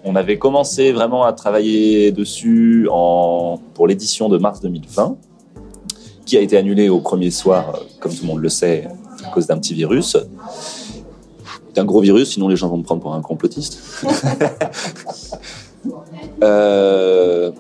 on 0.04 0.16
avait 0.16 0.38
commencé 0.38 0.92
vraiment 0.92 1.24
à 1.24 1.34
travailler 1.34 2.12
dessus 2.12 2.88
en, 2.92 3.60
pour 3.74 3.88
l'édition 3.88 4.30
de 4.30 4.38
mars 4.38 4.62
2020, 4.62 5.18
qui 6.26 6.38
a 6.38 6.42
été 6.42 6.58
annulée 6.58 6.90
au 6.90 7.00
premier 7.00 7.32
soir, 7.32 7.80
comme 8.00 8.14
tout 8.14 8.22
le 8.22 8.28
monde 8.28 8.42
le 8.42 8.50
sait, 8.50 8.88
à 9.26 9.30
cause 9.30 9.48
d'un 9.48 9.58
petit 9.58 9.74
virus. 9.74 10.18
D'un 11.76 11.86
gros 11.86 12.02
virus, 12.02 12.34
sinon 12.34 12.48
les 12.48 12.56
gens 12.56 12.70
vont 12.70 12.78
me 12.78 12.84
prendre 12.84 13.02
pour 13.02 13.14
un 13.14 13.22
complotiste. 13.22 13.82
euh, 16.44 17.52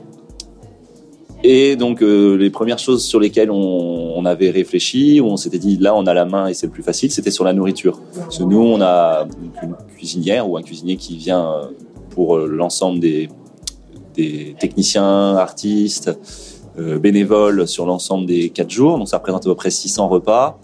et 1.43 1.75
donc, 1.75 2.01
euh, 2.01 2.37
les 2.37 2.49
premières 2.49 2.79
choses 2.79 3.03
sur 3.03 3.19
lesquelles 3.19 3.51
on, 3.51 4.23
avait 4.25 4.51
réfléchi, 4.51 5.19
où 5.19 5.25
on 5.25 5.35
s'était 5.35 5.59
dit, 5.59 5.77
là, 5.77 5.93
on 5.93 6.05
a 6.05 6.13
la 6.13 6.23
main 6.23 6.47
et 6.47 6.53
c'est 6.53 6.67
le 6.67 6.71
plus 6.71 6.83
facile, 6.83 7.11
c'était 7.11 7.31
sur 7.31 7.43
la 7.43 7.51
nourriture. 7.51 7.99
Parce 8.15 8.37
que 8.37 8.43
nous, 8.43 8.61
on 8.61 8.79
a 8.79 9.27
une 9.61 9.75
cuisinière 9.97 10.49
ou 10.49 10.55
un 10.55 10.61
cuisinier 10.61 10.95
qui 10.95 11.17
vient 11.17 11.51
euh, 11.51 11.65
pour 12.11 12.37
euh, 12.37 12.47
l'ensemble 12.47 13.01
des 13.01 13.27
techniciens, 14.57 15.35
artistes, 15.35 16.17
bénévoles 16.77 17.67
sur 17.67 17.85
l'ensemble 17.85 18.25
des 18.25 18.49
quatre 18.49 18.69
jours. 18.69 18.97
Donc 18.97 19.07
ça 19.07 19.17
représente 19.17 19.45
à 19.45 19.49
peu 19.49 19.55
près 19.55 19.69
600 19.69 20.07
repas. 20.07 20.59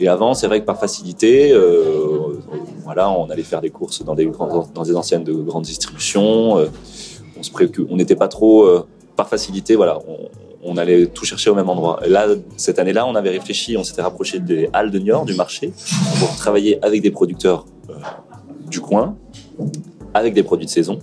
Et 0.00 0.08
avant, 0.08 0.34
c'est 0.34 0.48
vrai 0.48 0.60
que 0.60 0.66
par 0.66 0.78
facilité, 0.78 1.52
euh, 1.52 2.40
voilà, 2.82 3.10
on 3.10 3.30
allait 3.30 3.44
faire 3.44 3.60
des 3.60 3.70
courses 3.70 4.04
dans 4.04 4.14
des, 4.14 4.26
dans 4.26 4.82
des 4.82 4.96
anciennes 4.96 5.22
de 5.22 5.32
grande 5.32 5.64
distribution. 5.64 6.58
Euh, 6.58 6.66
on 7.38 7.42
se 7.42 7.50
on 7.88 7.96
n'était 7.96 8.16
pas 8.16 8.28
trop 8.28 8.64
euh, 8.64 8.86
par 9.16 9.28
facilité, 9.28 9.76
voilà, 9.76 9.98
on, 10.64 10.76
allait 10.76 11.06
tout 11.06 11.24
chercher 11.24 11.50
au 11.50 11.54
même 11.54 11.68
endroit. 11.68 12.00
Là, 12.08 12.26
cette 12.56 12.80
année-là, 12.80 13.06
on 13.06 13.14
avait 13.14 13.30
réfléchi, 13.30 13.76
on 13.76 13.84
s'était 13.84 14.02
rapproché 14.02 14.40
des 14.40 14.68
halles 14.72 14.90
de 14.90 14.98
Niort, 14.98 15.24
du 15.24 15.34
marché, 15.34 15.72
pour 16.18 16.34
travailler 16.34 16.84
avec 16.84 17.00
des 17.00 17.12
producteurs 17.12 17.64
du 18.68 18.80
coin, 18.80 19.16
avec 20.12 20.34
des 20.34 20.42
produits 20.42 20.66
de 20.66 20.70
saison. 20.70 20.98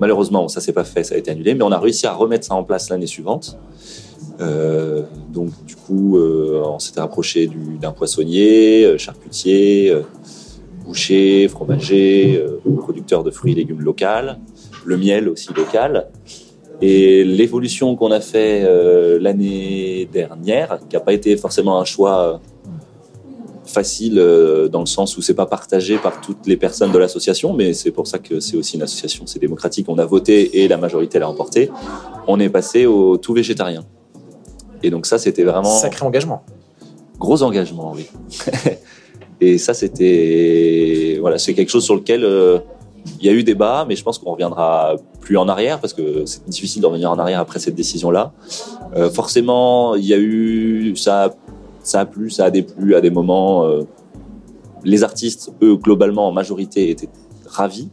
Malheureusement, 0.00 0.48
ça 0.48 0.60
s'est 0.60 0.72
pas 0.72 0.84
fait, 0.84 1.02
ça 1.02 1.14
a 1.14 1.18
été 1.18 1.30
annulé, 1.30 1.54
mais 1.54 1.64
on 1.64 1.72
a 1.72 1.78
réussi 1.78 2.06
à 2.06 2.12
remettre 2.12 2.46
ça 2.46 2.54
en 2.54 2.64
place 2.64 2.88
l'année 2.90 3.06
suivante. 3.06 3.58
Euh, 4.40 5.02
donc 5.32 5.50
du 5.66 5.74
coup, 5.74 6.16
euh, 6.16 6.62
on 6.64 6.78
s'était 6.78 7.00
rapproché 7.00 7.50
d'un 7.80 7.92
poissonnier, 7.92 8.84
euh, 8.84 8.98
charcutier, 8.98 9.92
boucher, 10.84 11.48
fromager, 11.48 12.42
producteur 12.78 13.24
de 13.24 13.30
fruits 13.30 13.52
et 13.52 13.56
légumes 13.56 13.80
local, 13.80 14.38
le 14.84 14.96
miel 14.96 15.28
aussi 15.28 15.52
local. 15.52 16.08
Et 16.80 17.24
l'évolution 17.24 17.96
qu'on 17.96 18.12
a 18.12 18.20
fait 18.20 18.64
l'année 19.18 20.08
dernière, 20.12 20.78
qui 20.88 20.94
n'a 20.94 21.00
pas 21.00 21.12
été 21.12 21.36
forcément 21.36 21.80
un 21.80 21.84
choix 21.84 22.40
facile 23.68 24.16
dans 24.70 24.80
le 24.80 24.86
sens 24.86 25.16
où 25.16 25.22
c'est 25.22 25.34
pas 25.34 25.46
partagé 25.46 25.98
par 25.98 26.20
toutes 26.20 26.46
les 26.46 26.56
personnes 26.56 26.92
de 26.92 26.98
l'association, 26.98 27.52
mais 27.52 27.72
c'est 27.72 27.90
pour 27.90 28.06
ça 28.06 28.18
que 28.18 28.40
c'est 28.40 28.56
aussi 28.56 28.76
une 28.76 28.82
association, 28.82 29.26
c'est 29.26 29.38
démocratique. 29.38 29.86
On 29.88 29.98
a 29.98 30.06
voté 30.06 30.62
et 30.62 30.68
la 30.68 30.76
majorité 30.76 31.18
l'a 31.18 31.28
emporté. 31.28 31.70
On 32.26 32.40
est 32.40 32.48
passé 32.48 32.86
au 32.86 33.16
tout 33.16 33.34
végétarien. 33.34 33.84
Et 34.82 34.90
donc 34.90 35.06
ça, 35.06 35.18
c'était 35.18 35.44
vraiment... 35.44 35.64
Sacré 35.64 36.04
engagement. 36.04 36.42
Gros 37.18 37.42
engagement, 37.42 37.92
oui. 37.94 38.06
et 39.40 39.58
ça, 39.58 39.74
c'était... 39.74 41.18
Voilà, 41.20 41.38
c'est 41.38 41.54
quelque 41.54 41.70
chose 41.70 41.84
sur 41.84 41.96
lequel 41.96 42.24
euh, 42.24 42.58
il 43.20 43.26
y 43.26 43.28
a 43.28 43.32
eu 43.32 43.42
débat, 43.42 43.84
mais 43.88 43.96
je 43.96 44.04
pense 44.04 44.18
qu'on 44.18 44.32
reviendra 44.32 44.96
plus 45.20 45.36
en 45.36 45.48
arrière, 45.48 45.80
parce 45.80 45.92
que 45.92 46.24
c'est 46.26 46.48
difficile 46.48 46.82
de 46.82 46.86
revenir 46.86 47.10
en 47.10 47.18
arrière 47.18 47.40
après 47.40 47.58
cette 47.58 47.74
décision-là. 47.74 48.32
Euh, 48.96 49.10
forcément, 49.10 49.96
il 49.96 50.04
y 50.04 50.14
a 50.14 50.18
eu... 50.18 50.94
Ça, 50.96 51.34
ça 51.88 52.00
a 52.00 52.06
plu, 52.06 52.30
ça 52.30 52.44
a 52.46 52.50
déplu 52.50 52.94
à 52.94 53.00
des 53.00 53.10
moments. 53.10 53.64
Euh, 53.64 53.82
les 54.84 55.02
artistes, 55.02 55.52
eux, 55.62 55.76
globalement, 55.76 56.28
en 56.28 56.32
majorité, 56.32 56.90
étaient 56.90 57.08
ravis. 57.46 57.88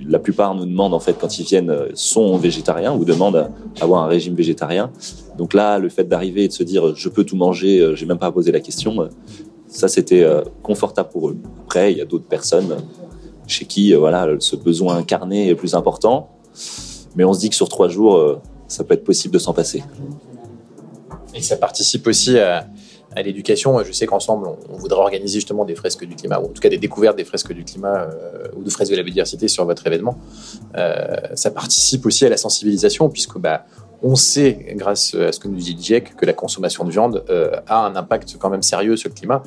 la 0.00 0.18
plupart 0.18 0.54
nous 0.54 0.66
demandent, 0.66 0.94
en 0.94 1.00
fait, 1.00 1.16
quand 1.20 1.38
ils 1.38 1.44
viennent, 1.44 1.74
sont 1.94 2.36
végétariens 2.36 2.94
ou 2.94 3.04
demandent 3.04 3.36
à 3.36 3.84
avoir 3.84 4.04
un 4.04 4.06
régime 4.06 4.34
végétarien. 4.34 4.90
Donc 5.38 5.54
là, 5.54 5.78
le 5.78 5.88
fait 5.88 6.04
d'arriver 6.04 6.44
et 6.44 6.48
de 6.48 6.52
se 6.52 6.64
dire 6.64 6.96
je 6.96 7.08
peux 7.08 7.22
tout 7.22 7.36
manger, 7.36 7.80
euh, 7.80 7.94
j'ai 7.94 8.06
même 8.06 8.18
pas 8.18 8.26
à 8.26 8.32
poser 8.32 8.50
la 8.50 8.58
question, 8.58 9.00
euh, 9.00 9.08
ça 9.68 9.86
c'était 9.86 10.24
euh, 10.24 10.42
confortable 10.64 11.10
pour 11.10 11.28
eux. 11.28 11.36
Après, 11.64 11.92
il 11.92 11.98
y 11.98 12.00
a 12.00 12.04
d'autres 12.04 12.26
personnes 12.26 12.76
chez 13.46 13.64
qui 13.64 13.94
voilà 13.94 14.28
ce 14.40 14.56
besoin 14.56 14.96
incarné 14.96 15.48
est 15.48 15.54
plus 15.54 15.74
important, 15.74 16.28
mais 17.14 17.24
on 17.24 17.32
se 17.32 17.40
dit 17.40 17.50
que 17.50 17.54
sur 17.54 17.68
trois 17.68 17.88
jours, 17.88 18.40
ça 18.66 18.84
peut 18.84 18.92
être 18.92 19.04
possible 19.04 19.32
de 19.32 19.38
s'en 19.38 19.54
passer. 19.54 19.82
Et 21.34 21.40
ça 21.40 21.56
participe 21.56 22.06
aussi 22.06 22.38
à, 22.38 22.66
l'éducation. 23.22 23.82
Je 23.84 23.92
sais 23.92 24.06
qu'ensemble, 24.06 24.48
on, 24.68 24.76
voudrait 24.76 25.00
organiser 25.00 25.34
justement 25.34 25.64
des 25.64 25.74
fresques 25.74 26.04
du 26.04 26.14
climat, 26.14 26.38
ou 26.40 26.46
en 26.46 26.48
tout 26.48 26.60
cas 26.60 26.68
des 26.68 26.78
découvertes 26.78 27.16
des 27.16 27.24
fresques 27.24 27.52
du 27.52 27.64
climat 27.64 28.08
ou 28.56 28.62
de 28.62 28.70
fresques 28.70 28.92
de 28.92 28.96
la 28.96 29.02
biodiversité 29.02 29.48
sur 29.48 29.64
votre 29.64 29.86
événement. 29.86 30.16
ça 31.34 31.50
participe 31.50 32.06
aussi 32.06 32.24
à 32.24 32.28
la 32.28 32.36
sensibilisation, 32.36 33.08
puisque 33.08 33.38
bah, 33.38 33.64
on 34.02 34.14
sait, 34.14 34.66
grâce 34.76 35.14
à 35.14 35.32
ce 35.32 35.40
que 35.40 35.48
nous 35.48 35.56
dit 35.56 35.76
GIEC, 35.78 36.16
que 36.16 36.26
la 36.26 36.32
consommation 36.32 36.84
de 36.84 36.90
viande 36.90 37.24
euh, 37.30 37.50
a 37.66 37.86
un 37.86 37.96
impact 37.96 38.36
quand 38.38 38.50
même 38.50 38.62
sérieux 38.62 38.96
sur 38.96 39.08
le 39.08 39.14
climat. 39.14 39.42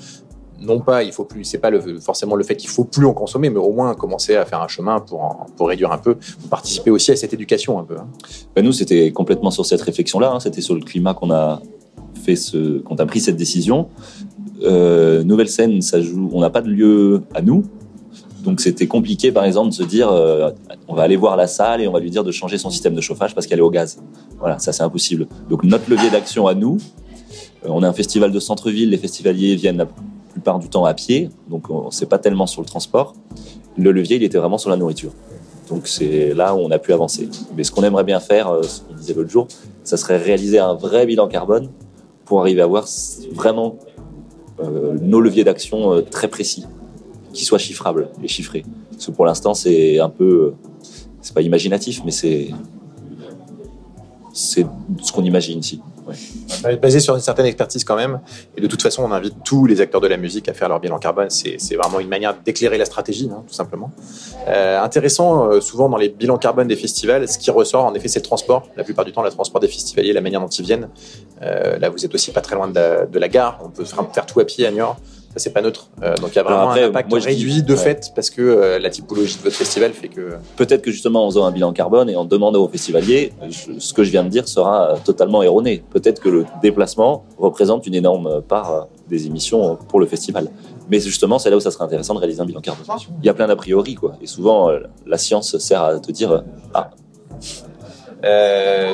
Non 0.60 0.80
pas, 0.80 1.02
il 1.02 1.12
faut 1.12 1.24
plus, 1.24 1.44
c'est 1.44 1.58
pas 1.58 1.72
forcément 2.02 2.36
le 2.36 2.44
fait 2.44 2.56
qu'il 2.56 2.70
faut 2.70 2.84
plus 2.84 3.06
en 3.06 3.14
consommer, 3.14 3.50
mais 3.50 3.58
au 3.58 3.72
moins 3.72 3.96
commencer 3.96 4.36
à 4.36 4.46
faire 4.46 4.62
un 4.62 4.68
chemin 4.68 5.00
pour, 5.00 5.48
pour 5.58 5.70
réduire 5.70 5.92
un 5.92 5.98
peu, 5.98 6.16
pour 6.16 6.50
participer 6.50 6.92
aussi 6.92 7.12
à 7.12 7.16
cette 7.16 7.34
éducation 7.34 7.80
un 7.80 7.84
peu. 7.84 7.98
Hein. 7.98 8.08
Ben 8.56 8.64
nous, 8.64 8.72
c'était 8.72 9.12
complètement 9.12 9.50
sur 9.50 9.66
cette 9.66 9.82
réflexion-là. 9.82 10.34
Hein. 10.34 10.40
c'était 10.40 10.62
sur 10.62 10.76
le 10.76 10.82
climat 10.82 11.16
qu'on 11.16 11.32
a 11.32 11.62
fait 12.22 12.36
ce, 12.36 12.80
qu'on 12.80 12.96
a 12.96 13.06
pris 13.06 13.20
cette 13.20 13.38
décision. 13.38 13.88
Euh, 14.64 15.24
nouvelle 15.24 15.50
scène. 15.50 15.80
On 16.32 16.40
n'a 16.40 16.50
pas 16.50 16.62
de 16.62 16.70
lieu 16.70 17.24
à 17.34 17.42
nous, 17.42 17.64
donc 18.44 18.60
c'était 18.60 18.88
compliqué, 18.88 19.32
par 19.32 19.46
exemple, 19.46 19.70
de 19.70 19.74
se 19.74 19.84
dire, 19.84 20.10
euh, 20.10 20.50
on 20.88 20.96
va 20.96 21.04
aller 21.04 21.16
voir 21.16 21.36
la 21.36 21.48
salle 21.48 21.82
et 21.82 21.88
on 21.88 21.92
va 21.92 22.00
lui 22.00 22.10
dire 22.10 22.24
de 22.24 22.32
changer 22.32 22.58
son 22.58 22.70
système 22.70 22.96
de 22.96 23.02
chauffage 23.02 23.36
parce 23.36 23.48
qu'elle 23.48 23.60
est 23.60 23.64
au 23.64 23.70
gaz. 23.70 24.00
Voilà, 24.40 24.60
ça 24.60 24.74
c'est 24.74 24.84
impossible. 24.84 25.28
Donc 25.50 25.64
notre 25.64 25.90
levier 25.90 26.10
d'action 26.10 26.48
à 26.48 26.56
nous, 26.56 26.78
euh, 27.66 27.70
on 27.70 27.84
est 27.84 27.88
un 27.88 27.94
festival 27.94 28.32
de 28.32 28.40
centre-ville, 28.40 28.90
les 28.90 28.98
festivaliers 28.98 29.56
viennent 29.56 29.78
la 29.78 29.88
plupart 30.32 30.60
du 30.60 30.70
temps 30.70 30.86
à 30.86 30.94
pied, 30.94 31.30
donc 31.50 31.66
c'est 31.92 32.08
pas 32.08 32.18
tellement 32.18 32.48
sur 32.48 32.62
le 32.62 32.68
transport. 32.68 33.14
Le 33.78 33.92
levier, 33.92 34.16
il 34.16 34.24
était 34.24 34.38
vraiment 34.38 34.58
sur 34.58 34.70
la 34.70 34.78
nourriture. 34.78 35.12
Donc 35.70 35.88
c'est 35.88 36.34
là 36.34 36.56
où 36.56 36.60
on 36.60 36.72
a 36.72 36.80
pu 36.80 36.94
avancer. 36.94 37.30
Mais 37.56 37.64
ce 37.64 37.72
qu'on 37.72 37.84
aimerait 37.84 38.04
bien 38.04 38.20
faire, 38.20 38.52
ce 38.64 38.82
qu'on 38.82 38.94
disait 38.96 39.14
l'autre 39.14 39.30
jour, 39.30 39.48
ça 39.84 39.98
serait 39.98 40.18
réaliser 40.18 40.60
un 40.60 40.74
vrai 40.74 41.06
bilan 41.06 41.28
carbone 41.28 41.70
pour 42.26 42.42
arriver 42.42 42.62
à 42.62 42.66
avoir 42.66 42.86
vraiment 43.32 43.78
nos 45.02 45.20
leviers 45.20 45.44
d'action 45.44 46.04
très 46.10 46.28
précis 46.28 46.66
qui 47.34 47.46
soit 47.46 47.58
chiffrable 47.58 48.10
et 48.24 48.28
chiffré. 48.28 48.64
Parce 48.92 49.08
que 49.08 49.12
pour 49.12 49.26
l'instant, 49.26 49.54
c'est 49.54 50.00
un 50.00 50.10
peu, 50.10 50.54
c'est 51.22 51.34
pas 51.34 51.42
imaginatif, 51.42 52.02
mais 52.06 52.12
c'est 52.12 52.50
c'est 54.34 54.66
ce 55.02 55.12
qu'on 55.12 55.24
imagine 55.24 55.60
ici. 55.60 55.82
Ouais. 56.64 56.76
Basé 56.78 57.00
sur 57.00 57.16
une 57.16 57.22
certaine 57.22 57.46
expertise 57.46 57.84
quand 57.84 57.96
même. 57.96 58.22
Et 58.58 58.62
de 58.62 58.68
toute 58.68 58.82
façon, 58.82 59.04
on 59.04 59.12
invite 59.12 59.36
tous 59.44 59.66
les 59.66 59.82
acteurs 59.82 60.02
de 60.02 60.08
la 60.08 60.18
musique 60.18 60.50
à 60.50 60.54
faire 60.54 60.70
leur 60.70 60.80
bilan 60.80 61.00
carbone. 61.00 61.30
C'est 61.30 61.76
vraiment 61.76 62.00
une 62.00 62.08
manière 62.08 62.36
d'éclairer 62.44 62.78
la 62.78 62.86
stratégie, 62.86 63.30
hein, 63.32 63.44
tout 63.48 63.54
simplement. 63.54 63.92
Euh, 64.48 64.82
intéressant, 64.82 65.50
euh, 65.50 65.62
souvent 65.62 65.90
dans 65.90 65.98
les 65.98 66.10
bilans 66.10 66.38
carbone 66.38 66.68
des 66.68 66.76
festivals, 66.76 67.28
ce 67.28 67.38
qui 67.38 67.52
ressort, 67.52 67.86
en 67.86 67.94
effet, 67.94 68.08
c'est 68.08 68.20
le 68.20 68.26
transport. 68.26 68.68
La 68.76 68.84
plupart 68.84 69.06
du 69.06 69.12
temps, 69.12 69.24
le 69.24 69.32
transport 69.32 69.62
des 69.62 69.68
festivaliers, 69.68 70.14
la 70.14 70.22
manière 70.22 70.42
dont 70.42 70.48
ils 70.48 70.66
viennent. 70.66 70.90
Euh, 71.42 71.78
là, 71.78 71.90
vous 71.90 72.04
êtes 72.04 72.14
aussi 72.14 72.32
pas 72.32 72.42
très 72.42 72.56
loin 72.56 72.68
de 72.68 72.76
la, 72.76 73.06
de 73.06 73.20
la 73.20 73.28
gare. 73.28 73.60
On 73.64 73.70
peut 73.70 73.86
faire 73.86 74.26
tout 74.26 74.40
à 74.40 74.46
pied 74.46 74.66
à 74.66 74.72
Niort 74.72 74.98
ça 75.34 75.40
c'est 75.40 75.54
pas 75.54 75.62
neutre. 75.62 75.88
Euh, 76.04 76.16
donc 76.18 76.32
il 76.32 76.36
y 76.36 76.40
a 76.40 76.44
vraiment 76.44 76.72
un 76.72 76.84
impact 76.84 77.14
réduit 77.14 77.64
de 77.64 77.76
fait 77.78 78.12
parce 78.14 78.30
que 78.30 78.42
euh, 78.42 78.80
la 78.80 78.90
typologie 78.90 79.38
de 79.38 79.44
votre 79.44 79.56
festival 79.56 79.94
fait 79.94 80.10
que. 80.10 80.34
Peut-être 80.58 80.82
que 80.82 80.92
justement 80.92 81.26
en 81.26 81.30
faisant 81.30 81.46
un 81.46 81.52
bilan 81.52 81.72
carbone 81.72 82.10
et 82.10 82.18
en 82.18 82.26
demandant 82.26 82.62
aux 82.62 82.68
festivaliers, 82.68 83.32
ce 83.50 83.94
que 83.94 84.04
je 84.04 84.12
viens 84.12 84.26
de 84.26 84.30
dire 84.30 84.48
sera 84.48 84.96
totalement 85.06 85.42
erroné. 85.42 85.84
Peut-être 85.92 86.22
que 86.22 86.28
le 86.28 86.46
déplacement 86.62 87.24
représente 87.38 87.88
une 87.88 87.96
énorme 87.96 88.42
part 88.42 88.72
euh, 88.72 88.82
des 89.10 89.26
émissions 89.26 89.78
pour 89.88 90.02
le 90.02 90.06
festival. 90.06 90.50
Mais 90.90 91.00
justement, 91.00 91.40
c'est 91.40 91.50
là 91.50 91.56
où 91.56 91.62
ça 91.62 91.72
serait 91.72 91.86
intéressant 91.86 92.14
de 92.14 92.20
réaliser 92.20 92.42
un 92.42 92.46
bilan 92.46 92.60
carbone. 92.60 92.86
Il 93.22 93.26
y 93.26 93.30
a 93.30 93.34
plein 93.34 93.48
d'a 93.48 93.56
priori, 93.56 93.96
quoi. 93.96 94.18
Et 94.22 94.28
souvent, 94.28 94.70
la 95.06 95.18
science 95.18 95.58
sert 95.58 95.82
à 95.82 96.00
te 96.00 96.12
dire 96.12 96.44
ah. 96.74 96.90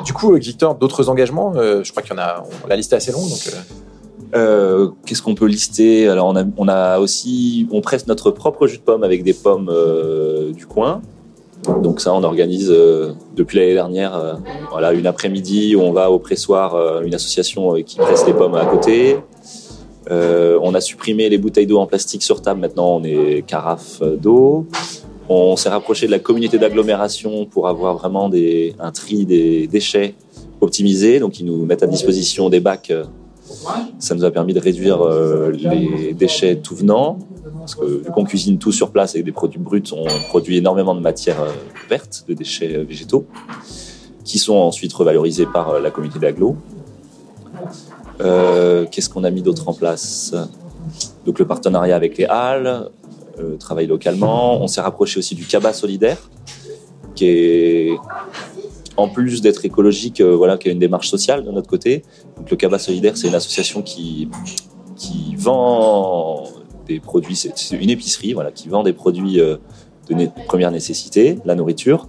du 0.05 0.13
coup, 0.13 0.35
Victor, 0.35 0.75
d'autres 0.75 1.09
engagements? 1.09 1.53
Je 1.53 1.89
crois 1.89 2.03
qu'il 2.03 2.13
y 2.13 2.19
en 2.19 2.21
a. 2.21 2.43
la 2.69 2.75
liste 2.75 2.93
est 2.93 2.97
assez 2.97 3.11
longue, 3.11 3.27
donc. 3.27 3.51
Euh, 4.35 4.89
qu'est-ce 5.05 5.21
qu'on 5.21 5.35
peut 5.35 5.45
lister? 5.45 6.07
Alors 6.07 6.33
on 6.57 6.67
a, 6.67 6.99
aussi, 6.99 7.67
on 7.71 7.81
presse 7.81 8.07
notre 8.07 8.31
propre 8.31 8.67
jus 8.67 8.77
de 8.77 8.83
pomme 8.83 9.03
avec 9.03 9.23
des 9.23 9.33
pommes 9.33 9.69
euh, 9.71 10.51
du 10.51 10.65
coin. 10.65 11.01
Donc 11.81 12.01
ça, 12.01 12.13
on 12.13 12.23
organise 12.23 12.69
euh, 12.69 13.13
depuis 13.35 13.57
l'année 13.57 13.73
dernière, 13.73 14.39
voilà, 14.71 14.93
une 14.93 15.07
après-midi 15.07 15.75
où 15.75 15.81
on 15.81 15.91
va 15.91 16.11
au 16.11 16.19
pressoir, 16.19 17.01
une 17.01 17.13
association 17.13 17.73
qui 17.83 17.97
presse 17.97 18.25
les 18.25 18.33
pommes 18.33 18.55
à 18.55 18.65
côté. 18.65 19.17
on 20.09 20.73
a 20.73 20.81
supprimé 20.81 21.29
les 21.29 21.37
bouteilles 21.37 21.67
d'eau 21.67 21.79
en 21.79 21.87
plastique 21.87 22.23
sur 22.23 22.41
table. 22.41 22.59
Maintenant, 22.59 22.97
on 22.97 23.03
est 23.03 23.43
carafe 23.45 24.01
d'eau. 24.01 24.65
On 25.29 25.57
s'est 25.57 25.69
rapproché 25.69 26.05
de 26.05 26.11
la 26.11 26.19
communauté 26.19 26.57
d'agglomération 26.57 27.45
pour 27.45 27.67
avoir 27.67 27.97
vraiment 27.97 28.31
un 28.79 28.91
tri 28.91 29.25
des 29.25 29.67
déchets 29.67 30.15
optimisé. 30.61 31.19
Donc, 31.19 31.39
ils 31.39 31.45
nous 31.45 31.65
mettent 31.65 31.83
à 31.83 31.87
disposition 31.87 32.49
des 32.49 32.61
bacs 32.61 32.93
ça 33.99 34.15
nous 34.15 34.23
a 34.23 34.31
permis 34.31 34.53
de 34.53 34.59
réduire 34.59 35.01
euh, 35.01 35.51
les 35.51 36.13
déchets 36.13 36.57
tout 36.57 36.75
venant, 36.75 37.19
parce 37.59 37.75
que 37.75 37.85
vu 37.85 38.11
qu'on 38.11 38.23
cuisine 38.23 38.57
tout 38.57 38.71
sur 38.71 38.91
place 38.91 39.15
avec 39.15 39.25
des 39.25 39.31
produits 39.31 39.59
bruts, 39.59 39.83
on 39.91 40.05
produit 40.29 40.57
énormément 40.57 40.95
de 40.95 40.99
matières 40.99 41.41
euh, 41.41 41.51
vertes, 41.89 42.25
de 42.27 42.33
déchets 42.33 42.75
euh, 42.75 42.83
végétaux, 42.83 43.25
qui 44.23 44.39
sont 44.39 44.55
ensuite 44.55 44.93
revalorisés 44.93 45.45
par 45.45 45.79
la 45.79 45.89
communauté 45.91 46.19
d'agglo. 46.19 46.55
Qu'est-ce 48.19 49.09
qu'on 49.09 49.23
a 49.23 49.29
mis 49.29 49.41
d'autre 49.41 49.69
en 49.69 49.73
place? 49.73 50.33
Donc 51.25 51.39
le 51.39 51.45
partenariat 51.45 51.95
avec 51.95 52.17
les 52.17 52.25
halles, 52.25 52.89
travail 53.59 53.87
localement. 53.87 54.61
On 54.61 54.67
s'est 54.67 54.81
rapproché 54.81 55.19
aussi 55.19 55.35
du 55.35 55.45
cabas 55.45 55.73
solidaire, 55.73 56.17
qui 57.15 57.25
est 57.25 57.97
en 58.97 59.07
plus 59.07 59.41
d'être 59.41 59.63
écologique, 59.63 60.21
euh, 60.21 60.35
voilà, 60.35 60.57
qui 60.57 60.69
a 60.69 60.71
une 60.71 60.79
démarche 60.79 61.09
sociale 61.09 61.45
de 61.45 61.51
notre 61.51 61.69
côté. 61.69 62.03
Le 62.49 62.55
Cabas 62.55 62.79
Solidaire, 62.79 63.15
c'est 63.15 63.27
une 63.27 63.35
association 63.35 63.81
qui, 63.81 64.27
vend 65.37 66.43
des 66.87 66.99
produits, 66.99 67.35
c'est 67.35 67.71
une 67.71 67.89
épicerie, 67.89 68.33
voilà, 68.33 68.51
qui 68.51 68.69
vend 68.69 68.83
des 68.83 68.93
produits 68.93 69.39
euh, 69.39 69.57
de 70.09 70.27
première 70.47 70.71
nécessité, 70.71 71.37
la 71.45 71.55
nourriture, 71.55 72.07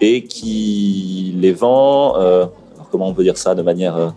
et 0.00 0.24
qui 0.24 1.34
les 1.38 1.52
vend. 1.52 2.18
Euh, 2.18 2.46
comment 2.90 3.08
on 3.08 3.14
peut 3.14 3.22
dire 3.22 3.38
ça 3.38 3.54
de 3.54 3.62
manière 3.62 3.96
euh, 3.96 4.08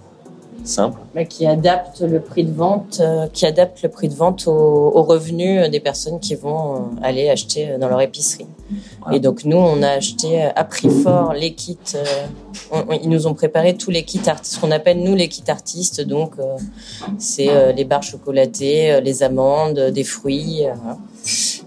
simple 0.64 1.00
bah, 1.14 1.26
Qui 1.26 1.46
adapte 1.46 2.02
le 2.02 2.20
prix 2.20 2.44
de 2.44 2.52
vente, 2.52 3.00
euh, 3.00 3.28
qui 3.32 3.46
adapte 3.46 3.82
le 3.84 3.90
prix 3.90 4.10
de 4.10 4.14
vente 4.14 4.48
aux, 4.48 5.04
revenus 5.04 5.70
des 5.70 5.80
personnes 5.80 6.20
qui 6.20 6.36
vont 6.36 6.90
aller 7.02 7.30
acheter 7.30 7.78
dans 7.80 7.88
leur 7.88 8.02
épicerie. 8.02 8.48
Et 9.12 9.20
donc 9.20 9.46
nous, 9.46 9.58
on 9.58 9.82
a 9.82 9.90
acheté 9.90 10.44
à 10.44 10.64
prix 10.64 10.90
fort 10.90 11.34
les 11.34 11.54
kits. 11.54 11.78
ils 13.02 13.10
nous 13.10 13.26
ont 13.26 13.34
préparé 13.34 13.76
tous 13.76 13.90
les 13.90 14.04
kits 14.04 14.22
artistes, 14.28 14.56
ce 14.56 14.60
qu'on 14.60 14.72
appelle 14.72 15.02
nous 15.02 15.16
les 15.16 15.28
kits 15.30 15.50
artistes. 15.50 16.02
Donc 16.02 16.34
c'est 17.18 17.74
les 17.74 17.86
barres 17.86 18.04
chocolatées, 18.04 19.02
les 19.02 19.24
amandes, 19.24 19.80
des 19.80 20.04
fruits. 20.04 20.66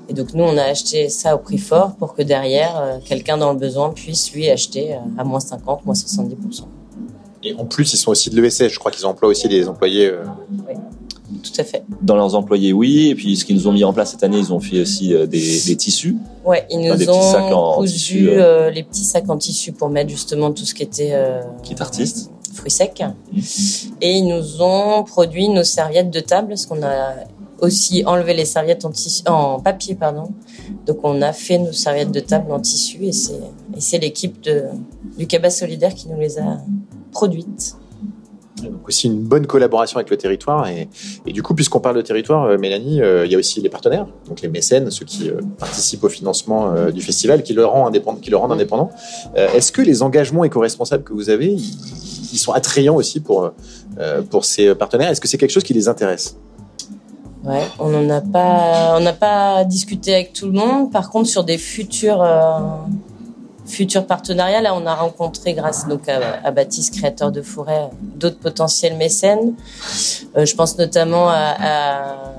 Et 0.09 0.15
donc 0.15 0.35
nous, 0.35 0.45
on 0.45 0.57
a 0.57 0.65
acheté 0.65 1.09
ça 1.09 1.35
au 1.35 1.39
prix 1.39 1.59
fort 1.59 1.95
pour 1.95 2.15
que 2.15 2.23
derrière, 2.23 2.77
euh, 2.77 2.99
quelqu'un 3.05 3.39
dans 3.39 3.53
le 3.53 3.59
besoin 3.59 3.91
puisse 3.91 4.33
lui 4.33 4.49
acheter 4.51 4.95
euh, 4.95 4.99
à 5.17 5.25
moins 5.25 5.41
50, 5.41 5.87
moins 5.87 5.95
70%. 5.95 6.65
Et 7.45 7.55
en 7.55 7.65
plus, 7.65 7.93
ils 7.93 7.97
sont 7.97 8.11
aussi 8.11 8.31
de 8.31 8.41
l'ESS. 8.41 8.69
Je 8.69 8.79
crois 8.79 8.91
qu'ils 8.91 9.07
emploient 9.07 9.29
aussi 9.29 9.49
des 9.49 9.69
employés. 9.69 10.07
Euh, 10.07 10.25
oui, 10.69 10.75
tout 11.43 11.61
à 11.61 11.65
fait. 11.65 11.83
Dans 12.01 12.17
leurs 12.17 12.35
employés, 12.35 12.73
oui. 12.73 13.09
Et 13.09 13.15
puis, 13.15 13.37
ce 13.37 13.45
qu'ils 13.45 13.57
nous 13.57 13.67
ont 13.67 13.73
mis 13.73 13.85
en 13.85 13.93
place 13.93 14.13
cette 14.13 14.23
année, 14.23 14.39
ils 14.39 14.53
ont 14.53 14.61
fait 14.61 14.81
aussi 14.81 15.15
des, 15.27 15.77
tissus. 15.77 16.17
Oui, 16.45 16.59
ils 16.71 16.81
nous 16.81 17.11
ont 17.11 17.75
cousu 17.75 18.31
les 18.73 18.83
petits 18.83 19.05
sacs 19.05 19.29
en 19.29 19.39
tissu 19.39 19.73
pour 19.73 19.89
mettre 19.89 20.11
justement 20.11 20.53
tout 20.53 20.65
ce 20.65 20.75
qui 20.75 20.83
était. 20.83 21.19
qui 21.63 21.73
est 21.73 21.81
artiste 21.81 22.31
fruits 22.53 22.71
secs. 22.71 23.03
Et 24.01 24.19
ils 24.19 24.27
nous 24.27 24.63
ont 24.63 25.05
produit 25.05 25.49
nos 25.49 25.65
serviettes 25.65 26.11
de 26.11 26.21
table, 26.21 26.49
parce 26.49 26.67
qu'on 26.67 26.83
a 26.83 27.15
aussi 27.61 28.03
enlevé 28.05 28.35
les 28.35 28.45
serviettes 28.45 28.85
en, 28.85 28.91
tissu, 28.91 29.23
en 29.27 29.61
papier. 29.61 29.95
pardon. 29.95 30.29
Donc 30.87 30.99
on 31.05 31.23
a 31.23 31.33
fait 31.33 31.59
nos 31.59 31.73
serviettes 31.73 32.11
de 32.11 32.21
table 32.21 32.51
en 32.53 32.61
tissu 32.61 33.05
et 33.05 33.13
c'est 33.13 33.99
l'équipe 33.99 34.49
du 35.17 35.27
Cabas 35.27 35.51
Solidaire 35.51 35.95
qui 35.95 36.09
nous 36.09 36.19
les 36.19 36.39
a 36.39 36.59
produites. 37.13 37.77
Donc 38.63 38.87
aussi 38.87 39.07
une 39.07 39.21
bonne 39.21 39.47
collaboration 39.47 39.97
avec 39.97 40.11
le 40.11 40.17
territoire. 40.17 40.69
Et, 40.69 40.89
du 41.27 41.43
coup, 41.43 41.55
puisqu'on 41.55 41.81
parle 41.81 41.97
de 41.97 42.03
territoire, 42.03 42.45
euh, 42.45 42.59
Mélanie, 42.59 43.01
euh, 43.01 43.25
il 43.27 43.33
y 43.33 43.35
a 43.35 43.39
aussi 43.39 43.61
les 43.61 43.69
partenaires, 43.69 44.07
donc 44.29 44.41
les 44.41 44.49
mécènes, 44.49 44.91
ceux 44.91 45.05
qui 45.05 45.31
euh, 45.31 45.41
participent 45.59 46.05
au 46.05 46.09
financement 46.09 46.73
du 46.91 47.01
festival, 47.01 47.43
qui 47.43 47.55
le, 47.55 47.65
rend 47.65 47.87
indépendant, 47.87 48.19
qui 48.19 48.31
le 48.31 48.37
rendent 48.37 48.53
indépendant. 48.53 48.91
Est-ce 49.35 49.73
que 49.73 49.83
les 49.83 50.03
engagements 50.03 50.45
éco-responsables 50.45 51.05
que 51.05 51.13
vous 51.13 51.31
avez, 51.31 51.53
ils, 51.53 52.39
sont 52.39 52.53
attrayants 52.53 52.97
aussi 52.97 53.21
pour, 53.21 53.53
pour 54.31 54.45
ces 54.45 54.75
partenaires? 54.75 55.11
Est-ce 55.11 55.21
que 55.21 55.29
c'est 55.29 55.39
quelque 55.39 55.51
chose 55.51 55.65
qui 55.65 55.75
les 55.75 55.89
intéresse? 55.89 56.37
Ouais, 57.45 57.67
on 57.81 57.89
n'en 57.89 58.09
a 58.09 58.21
pas, 58.21 58.97
on 58.97 59.01
n'a 59.01 59.13
pas 59.13 59.65
discuté 59.65 60.15
avec 60.15 60.33
tout 60.33 60.47
le 60.47 60.53
monde. 60.53 60.93
Par 60.93 61.11
contre, 61.11 61.29
sur 61.29 61.43
des 61.43 61.59
futurs, 61.59 62.23
euh, 62.23 62.61
futurs 63.67 64.07
partenariats, 64.07 64.61
là, 64.61 64.75
on 64.75 64.87
a 64.87 64.95
rencontré, 64.95 65.55
grâce 65.55 65.87
donc 65.87 66.09
à, 66.09 66.51
Baptiste, 66.51 66.95
créateur 66.95 67.33
de 67.33 67.43
forêt, 67.43 67.91
d'autres 68.01 68.39
potentiels 68.39 68.97
mécènes. 68.97 69.55
Euh, 70.37 70.45
je 70.45 70.55
pense 70.55 70.79
notamment 70.79 71.29
à, 71.31 72.35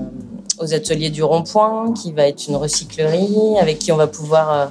aux 0.58 0.74
ateliers 0.74 1.10
du 1.10 1.22
Rond-Point, 1.22 1.94
qui 1.94 2.12
va 2.12 2.28
être 2.28 2.46
une 2.48 2.56
recyclerie, 2.56 3.58
avec 3.60 3.78
qui 3.78 3.92
on 3.92 3.96
va 3.96 4.06
pouvoir 4.06 4.52
euh, 4.52 4.66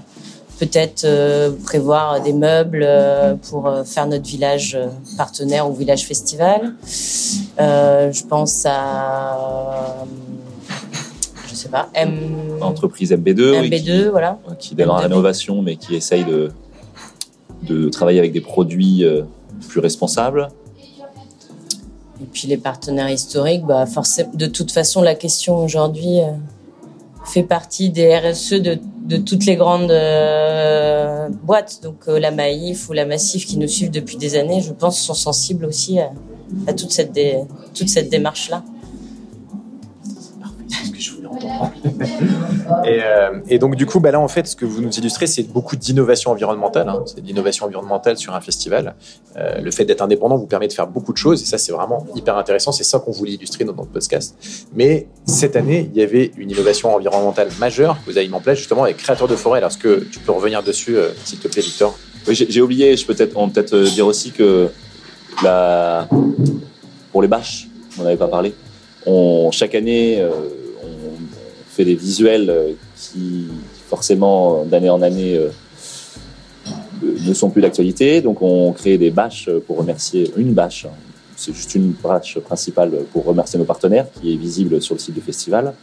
peut-être 0.60 1.04
euh, 1.04 1.52
prévoir 1.66 2.22
des 2.22 2.34
meubles 2.34 2.84
euh, 2.84 3.36
pour 3.36 3.68
euh, 3.68 3.84
faire 3.84 4.08
notre 4.08 4.26
village 4.26 4.78
partenaire 5.18 5.70
ou 5.70 5.74
village 5.74 6.06
festival. 6.06 6.74
je 7.58 8.24
pense 8.28 8.66
à 8.66 10.06
sais 11.64 11.70
pas 11.70 11.90
M 11.94 12.58
entreprise 12.62 13.12
MB2 13.12 13.68
MB2 13.68 13.82
qui, 13.82 14.04
voilà 14.10 14.40
qui 14.60 14.76
démarre 14.76 14.98
la 14.98 15.04
rénovation 15.04 15.62
mais 15.62 15.76
qui 15.76 15.96
essaye 15.96 16.24
de 16.24 16.52
de 17.64 17.90
travailler 17.90 18.20
avec 18.20 18.34
des 18.34 18.42
produits 18.42 19.06
plus 19.68 19.80
responsables. 19.80 20.50
Et 22.22 22.26
puis 22.32 22.48
les 22.48 22.58
partenaires 22.58 23.10
historiques, 23.10 23.66
bah 23.66 23.86
forcément, 23.86 24.32
de 24.34 24.46
toute 24.46 24.72
façon, 24.72 25.02
la 25.02 25.16
question 25.16 25.58
aujourd'hui 25.64 26.20
fait 27.26 27.44
partie 27.44 27.90
des 27.90 28.18
RSE 28.18 28.54
de, 28.54 28.80
de 29.06 29.18
toutes 29.18 29.46
les 29.46 29.56
grandes 29.56 29.92
euh, 29.92 31.30
boîtes. 31.44 31.80
Donc 31.84 32.08
euh, 32.08 32.20
la 32.20 32.32
Maïf 32.32 32.90
ou 32.90 32.94
la 32.94 33.06
Massif 33.06 33.46
qui 33.46 33.58
nous 33.58 33.68
suivent 33.68 33.92
depuis 33.92 34.18
des 34.18 34.36
années, 34.36 34.62
je 34.62 34.74
pense, 34.74 35.00
sont 35.00 35.14
sensibles 35.14 35.66
aussi 35.66 36.00
à, 36.00 36.12
à 36.68 36.74
toute 36.74 36.92
cette, 36.92 37.18
toute 37.74 37.90
cette 37.90 38.10
démarche-là. 38.10 38.64
et, 42.86 43.00
euh, 43.04 43.40
et, 43.48 43.60
donc 43.60 43.76
du 43.76 43.86
coup, 43.86 44.00
bah 44.00 44.12
là 44.12 44.20
en 44.20 44.28
fait, 44.28 44.48
ce 44.48 44.56
que 44.56 44.66
vous 44.66 44.82
nous 44.82 44.92
illustrez, 44.92 45.28
c'est 45.28 45.44
beaucoup 45.44 45.76
d'innovation 45.76 46.32
environnementale. 46.32 46.90
Hein. 46.90 47.04
C'est 47.06 47.22
l'innovation 47.22 47.66
environnementale 47.66 48.18
sur 48.18 48.34
un 48.34 48.42
festival. 48.42 48.96
Euh, 49.38 49.60
le 49.60 49.72
fait 49.72 49.86
d'être 49.86 50.02
indépendant 50.02 50.38
vous 50.38 50.48
permet 50.48 50.68
de 50.68 50.74
faire 50.74 50.88
beaucoup 50.88 51.14
de 51.14 51.18
choses 51.18 51.42
et 51.42 51.46
ça, 51.46 51.58
c'est 51.58 51.72
vraiment 51.72 52.06
hyper 52.16 52.38
intéressant. 52.38 52.72
C'est 52.72 52.84
ça 52.84 53.00
qu'on 53.00 53.12
voulait 53.12 53.34
illustrer 53.34 53.66
dans 53.66 53.74
notre 53.74 53.90
podcast. 53.90 54.36
Mais 54.74 55.08
cette 55.26 55.56
année, 55.56 55.90
il 55.94 56.00
y 56.00 56.04
avait 56.04 56.32
une 56.38 56.52
innovation 56.52 56.96
environnementale 56.96 57.50
majeure 57.60 57.98
que 58.04 58.12
vous 58.12 58.18
avez 58.18 58.28
mis 58.28 58.34
en 58.34 58.42
place 58.42 58.58
justement 58.58 58.84
avec 58.84 58.98
Créateurs 58.98 59.28
de 59.28 59.36
forêt. 59.36 59.60
Alors, 59.60 59.70
est-ce 59.70 59.78
que 59.78 60.06
tu 60.12 60.20
peux 60.20 60.32
revenir 60.32 60.64
dessus, 60.64 60.98
euh, 60.98 61.10
s'il 61.24 61.40
te 61.40 61.48
plaît, 61.48 61.62
Victor? 61.62 61.98
Oui, 62.28 62.36
j'ai 62.36 62.62
oublié. 62.62 62.96
Je 62.96 63.06
peux 63.06 63.14
peut-être 63.14 63.34
peut 63.70 63.84
dire 63.84 64.08
aussi 64.08 64.32
que 64.32 64.70
pour 67.12 67.22
les 67.22 67.28
bâches, 67.28 67.68
on 68.00 68.04
n'avait 68.04 68.18
pas 68.18 68.28
parlé. 68.28 68.54
On, 69.06 69.52
chaque 69.52 69.76
année, 69.76 70.26
fait 71.74 71.86
des 71.86 71.96
visuels 71.96 72.50
euh, 72.50 72.72
qui, 72.96 73.48
forcément, 73.90 74.64
d'année 74.64 74.90
en 74.90 75.02
année, 75.02 75.36
euh, 75.36 75.50
ne 77.02 77.34
sont 77.34 77.50
plus 77.50 77.62
d'actualité. 77.62 78.22
Donc, 78.22 78.42
on 78.42 78.72
crée 78.72 78.98
des 78.98 79.12
bâches 79.12 79.50
pour 79.68 79.78
remercier 79.78 80.32
une 80.38 80.54
bâche. 80.54 80.88
C'est 81.36 81.54
juste 81.54 81.76
une 81.76 81.92
bâche 81.92 82.40
principale 82.40 82.92
pour 83.12 83.26
remercier 83.26 83.60
nos 83.60 83.66
partenaires 83.66 84.06
qui 84.22 84.34
est 84.34 84.38
visible 84.38 84.82
sur 84.82 84.96
le 84.96 85.00
site 85.00 85.16
du 85.16 85.22
festival. 85.22 85.74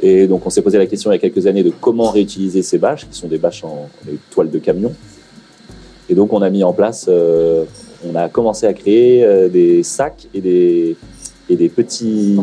Et 0.00 0.26
donc, 0.26 0.46
on 0.46 0.50
s'est 0.50 0.62
posé 0.62 0.78
la 0.78 0.86
question 0.86 1.10
il 1.10 1.14
y 1.14 1.16
a 1.16 1.20
quelques 1.20 1.46
années 1.46 1.64
de 1.64 1.72
comment 1.80 2.10
réutiliser 2.10 2.62
ces 2.62 2.78
bâches, 2.78 3.06
qui 3.10 3.18
sont 3.18 3.28
des 3.28 3.38
bâches 3.38 3.64
en 3.64 3.88
toile 4.30 4.50
de 4.50 4.58
camion. 4.58 4.94
Et 6.08 6.14
donc, 6.14 6.32
on 6.32 6.40
a 6.40 6.50
mis 6.50 6.62
en 6.62 6.72
place, 6.72 7.06
euh, 7.08 7.64
on 8.08 8.14
a 8.14 8.28
commencé 8.28 8.66
à 8.66 8.72
créer 8.72 9.26
des 9.50 9.82
sacs 9.82 10.28
et 10.32 10.40
des, 10.40 10.96
et 11.48 11.56
des 11.56 11.68
petits, 11.68 12.38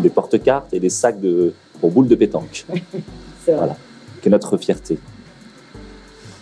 des 0.00 0.10
porte-cartes 0.10 0.72
et 0.72 0.80
des 0.80 0.90
sacs 0.90 1.20
de, 1.20 1.52
pour 1.80 1.90
boule 1.90 2.08
de 2.08 2.14
pétanque. 2.14 2.66
voilà, 3.46 3.76
qui 4.22 4.28
est 4.28 4.30
notre 4.30 4.56
fierté. 4.56 4.98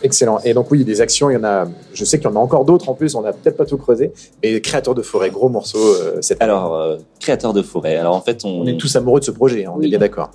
Excellent. 0.03 0.39
Et 0.45 0.53
donc 0.53 0.71
oui, 0.71 0.85
des 0.85 1.01
actions, 1.01 1.31
il 1.31 1.35
y 1.35 1.37
en 1.37 1.45
a. 1.45 1.67
Je 1.95 2.05
sais 2.05 2.19
qu'il 2.19 2.29
y 2.29 2.33
en 2.33 2.37
a 2.37 2.39
encore 2.39 2.65
d'autres 2.65 2.89
en 2.89 2.95
plus. 2.95 3.15
On 3.15 3.23
n'a 3.23 3.33
peut-être 3.33 3.57
pas 3.57 3.65
tout 3.65 3.79
creusé. 3.79 4.13
Et 4.43 4.61
créateur 4.61 4.95
de 4.95 5.03
forêt, 5.03 5.31
gros 5.31 5.49
morceau. 5.49 5.79
Euh, 5.79 6.19
cette 6.21 6.43
alors 6.43 6.75
euh, 6.75 6.99
créateur 7.19 7.53
de 7.53 7.63
forêt. 7.63 7.97
Alors 7.97 8.15
en 8.15 8.21
fait, 8.21 8.45
on, 8.45 8.61
on 8.61 8.67
est 8.67 8.77
tous 8.77 8.95
amoureux 8.97 9.21
de 9.21 9.25
ce 9.25 9.31
projet. 9.31 9.65
Hein, 9.65 9.73
on 9.75 9.81
est 9.81 9.89
bien 9.89 9.99
d'accord. 9.99 10.31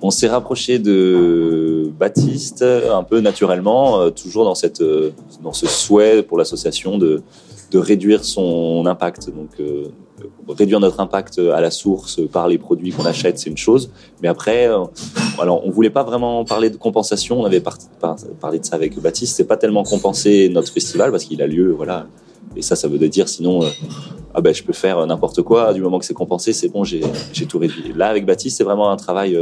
On 0.00 0.10
s'est 0.10 0.28
rapproché 0.28 0.78
de 0.78 1.90
Baptiste 1.98 2.62
un 2.62 3.02
peu 3.02 3.20
naturellement, 3.20 4.00
euh, 4.00 4.10
toujours 4.10 4.44
dans 4.44 4.54
cette 4.54 4.82
dans 5.42 5.52
ce 5.52 5.66
souhait 5.66 6.22
pour 6.22 6.38
l'association 6.38 6.98
de 6.98 7.22
de 7.72 7.78
réduire 7.78 8.24
son 8.24 8.86
impact. 8.86 9.30
Donc 9.30 9.50
réduire 10.48 10.80
notre 10.80 11.00
impact 11.00 11.38
à 11.38 11.60
la 11.60 11.70
source 11.70 12.20
par 12.32 12.48
les 12.48 12.58
produits 12.58 12.90
qu'on 12.90 13.04
achète, 13.04 13.38
c'est 13.38 13.50
une 13.50 13.56
chose. 13.56 13.90
Mais 14.22 14.28
après, 14.28 14.68
euh, 14.68 14.84
alors 15.38 15.64
on 15.64 15.70
voulait 15.70 15.90
pas 15.90 16.02
vraiment 16.02 16.44
parler 16.44 16.70
de 16.70 16.76
compensation. 16.76 17.40
On 17.40 17.44
avait 17.44 17.60
parlé 17.60 18.58
de 18.58 18.64
ça 18.64 18.76
avec 18.76 18.98
Baptiste. 19.00 19.36
C'est 19.36 19.44
pas 19.44 19.56
tellement 19.56 19.82
compenser 19.82 20.48
notre 20.48 20.72
festival 20.72 21.10
parce 21.10 21.24
qu'il 21.24 21.42
a 21.42 21.46
lieu, 21.46 21.72
voilà. 21.72 22.06
Et 22.56 22.62
ça, 22.62 22.76
ça 22.76 22.88
veut 22.88 22.98
dire 23.08 23.28
sinon, 23.28 23.62
euh, 23.62 23.68
ah 24.34 24.40
ben 24.40 24.54
je 24.54 24.62
peux 24.62 24.72
faire 24.72 25.06
n'importe 25.06 25.42
quoi. 25.42 25.72
Du 25.74 25.82
moment 25.82 25.98
que 25.98 26.04
c'est 26.04 26.14
compensé, 26.14 26.52
c'est 26.52 26.68
bon, 26.68 26.82
j'ai 26.84 27.02
tout 27.48 27.58
réduit. 27.58 27.92
Là, 27.94 28.08
avec 28.08 28.24
Baptiste, 28.24 28.58
c'est 28.58 28.64
vraiment 28.64 28.90
un 28.90 28.96
travail 28.96 29.36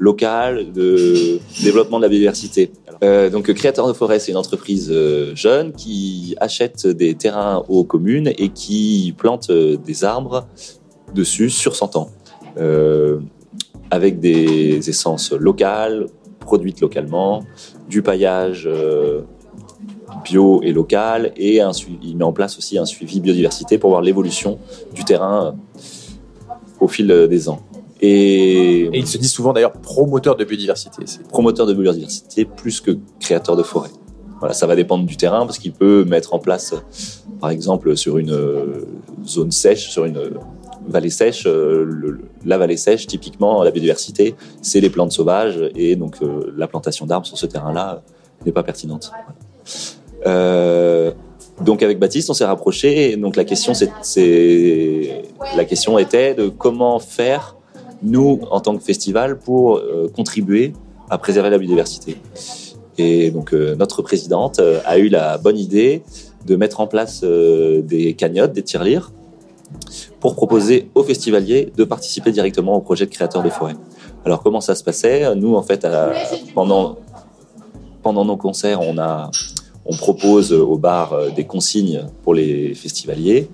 euh, 0.00 0.04
local 0.04 0.72
de 0.72 1.38
développement 1.62 1.98
de 1.98 2.02
la 2.02 2.08
biodiversité. 2.08 2.70
Euh, 3.04 3.30
donc 3.30 3.52
Créateur 3.52 3.86
de 3.86 3.92
forêt, 3.92 4.18
c'est 4.18 4.32
une 4.32 4.38
entreprise 4.38 4.90
euh, 4.90 5.34
jeune 5.34 5.72
qui 5.72 6.34
achète 6.40 6.86
des 6.86 7.14
terrains 7.14 7.64
aux 7.68 7.84
communes 7.84 8.32
et 8.38 8.48
qui 8.48 9.14
plante 9.16 9.50
euh, 9.50 9.76
des 9.76 10.04
arbres 10.04 10.46
dessus 11.14 11.50
sur 11.50 11.74
100 11.74 11.96
ans, 11.96 12.10
avec 13.90 14.20
des 14.20 14.90
essences 14.90 15.32
locales, 15.32 16.06
produites 16.38 16.82
localement, 16.82 17.44
du 17.88 18.02
paillage 18.02 18.68
bio 20.22 20.60
et 20.62 20.72
local, 20.72 21.32
et 21.36 21.62
il 22.02 22.16
met 22.16 22.24
en 22.24 22.32
place 22.34 22.58
aussi 22.58 22.76
un 22.76 22.84
suivi 22.84 23.20
biodiversité 23.20 23.78
pour 23.78 23.88
voir 23.88 24.02
l'évolution 24.02 24.58
du 24.94 25.04
terrain 25.04 25.56
au 26.78 26.88
fil 26.88 27.06
des 27.06 27.48
ans. 27.48 27.62
Et, 28.00 28.88
il 28.92 29.06
se 29.06 29.18
dit 29.18 29.28
souvent 29.28 29.52
d'ailleurs 29.52 29.72
promoteur 29.72 30.36
de 30.36 30.44
biodiversité. 30.44 31.04
Promoteur 31.28 31.66
de 31.66 31.74
biodiversité 31.74 32.44
plus 32.44 32.80
que 32.80 32.92
créateur 33.20 33.56
de 33.56 33.62
forêt. 33.62 33.90
Voilà, 34.38 34.54
ça 34.54 34.66
va 34.66 34.76
dépendre 34.76 35.04
du 35.04 35.16
terrain 35.16 35.44
parce 35.46 35.58
qu'il 35.58 35.72
peut 35.72 36.04
mettre 36.04 36.32
en 36.32 36.38
place, 36.38 36.74
par 37.40 37.50
exemple, 37.50 37.96
sur 37.96 38.18
une 38.18 38.30
euh, 38.30 38.86
zone 39.26 39.50
sèche, 39.50 39.88
sur 39.90 40.04
une 40.04 40.30
vallée 40.86 41.10
sèche, 41.10 41.44
euh, 41.46 42.20
la 42.44 42.56
vallée 42.56 42.76
sèche, 42.76 43.08
typiquement, 43.08 43.64
la 43.64 43.72
biodiversité, 43.72 44.36
c'est 44.62 44.80
les 44.80 44.90
plantes 44.90 45.10
sauvages 45.10 45.58
et 45.74 45.96
donc 45.96 46.22
euh, 46.22 46.54
la 46.56 46.68
plantation 46.68 47.04
d'arbres 47.04 47.26
sur 47.26 47.36
ce 47.36 47.46
terrain-là 47.46 48.02
n'est 48.46 48.52
pas 48.52 48.62
pertinente. 48.62 49.10
Donc 51.60 51.82
avec 51.82 51.98
Baptiste, 51.98 52.30
on 52.30 52.34
s'est 52.34 52.44
rapproché. 52.44 53.16
donc 53.16 53.34
la 53.34 53.44
question, 53.44 53.72
c'est, 53.74 55.24
la 55.56 55.64
question 55.64 55.98
était 55.98 56.34
de 56.34 56.48
comment 56.48 57.00
faire 57.00 57.57
nous 58.02 58.40
en 58.50 58.60
tant 58.60 58.76
que 58.76 58.82
festival 58.82 59.38
pour 59.38 59.76
euh, 59.76 60.10
contribuer 60.14 60.72
à 61.10 61.18
préserver 61.18 61.50
la 61.50 61.58
biodiversité. 61.58 62.16
Et 62.96 63.30
donc 63.30 63.52
euh, 63.52 63.74
notre 63.76 64.02
présidente 64.02 64.58
euh, 64.58 64.80
a 64.84 64.98
eu 64.98 65.08
la 65.08 65.38
bonne 65.38 65.58
idée 65.58 66.02
de 66.46 66.56
mettre 66.56 66.80
en 66.80 66.86
place 66.86 67.22
des 67.22 68.14
cagnottes, 68.14 68.52
des 68.52 68.62
tirelires, 68.62 69.12
pour 70.20 70.34
proposer 70.34 70.88
aux 70.94 71.02
festivaliers 71.02 71.72
de 71.76 71.84
participer 71.84 72.32
directement 72.32 72.76
au 72.76 72.80
projet 72.80 73.04
de 73.04 73.10
créateurs 73.10 73.42
de 73.42 73.50
forêt. 73.50 73.74
Alors 74.24 74.42
comment 74.42 74.62
ça 74.62 74.74
se 74.74 74.82
passait? 74.82 75.34
Nous, 75.34 75.54
en 75.54 75.62
fait, 75.62 75.86
pendant 76.54 76.96
pendant 78.02 78.24
nos 78.24 78.36
concerts, 78.36 78.80
on 78.80 78.96
a 78.98 79.30
on 79.88 79.96
propose 79.96 80.52
au 80.52 80.76
bar 80.76 81.14
euh, 81.14 81.30
des 81.30 81.44
consignes 81.44 82.06
pour 82.22 82.34
les 82.34 82.74
festivaliers. 82.74 83.48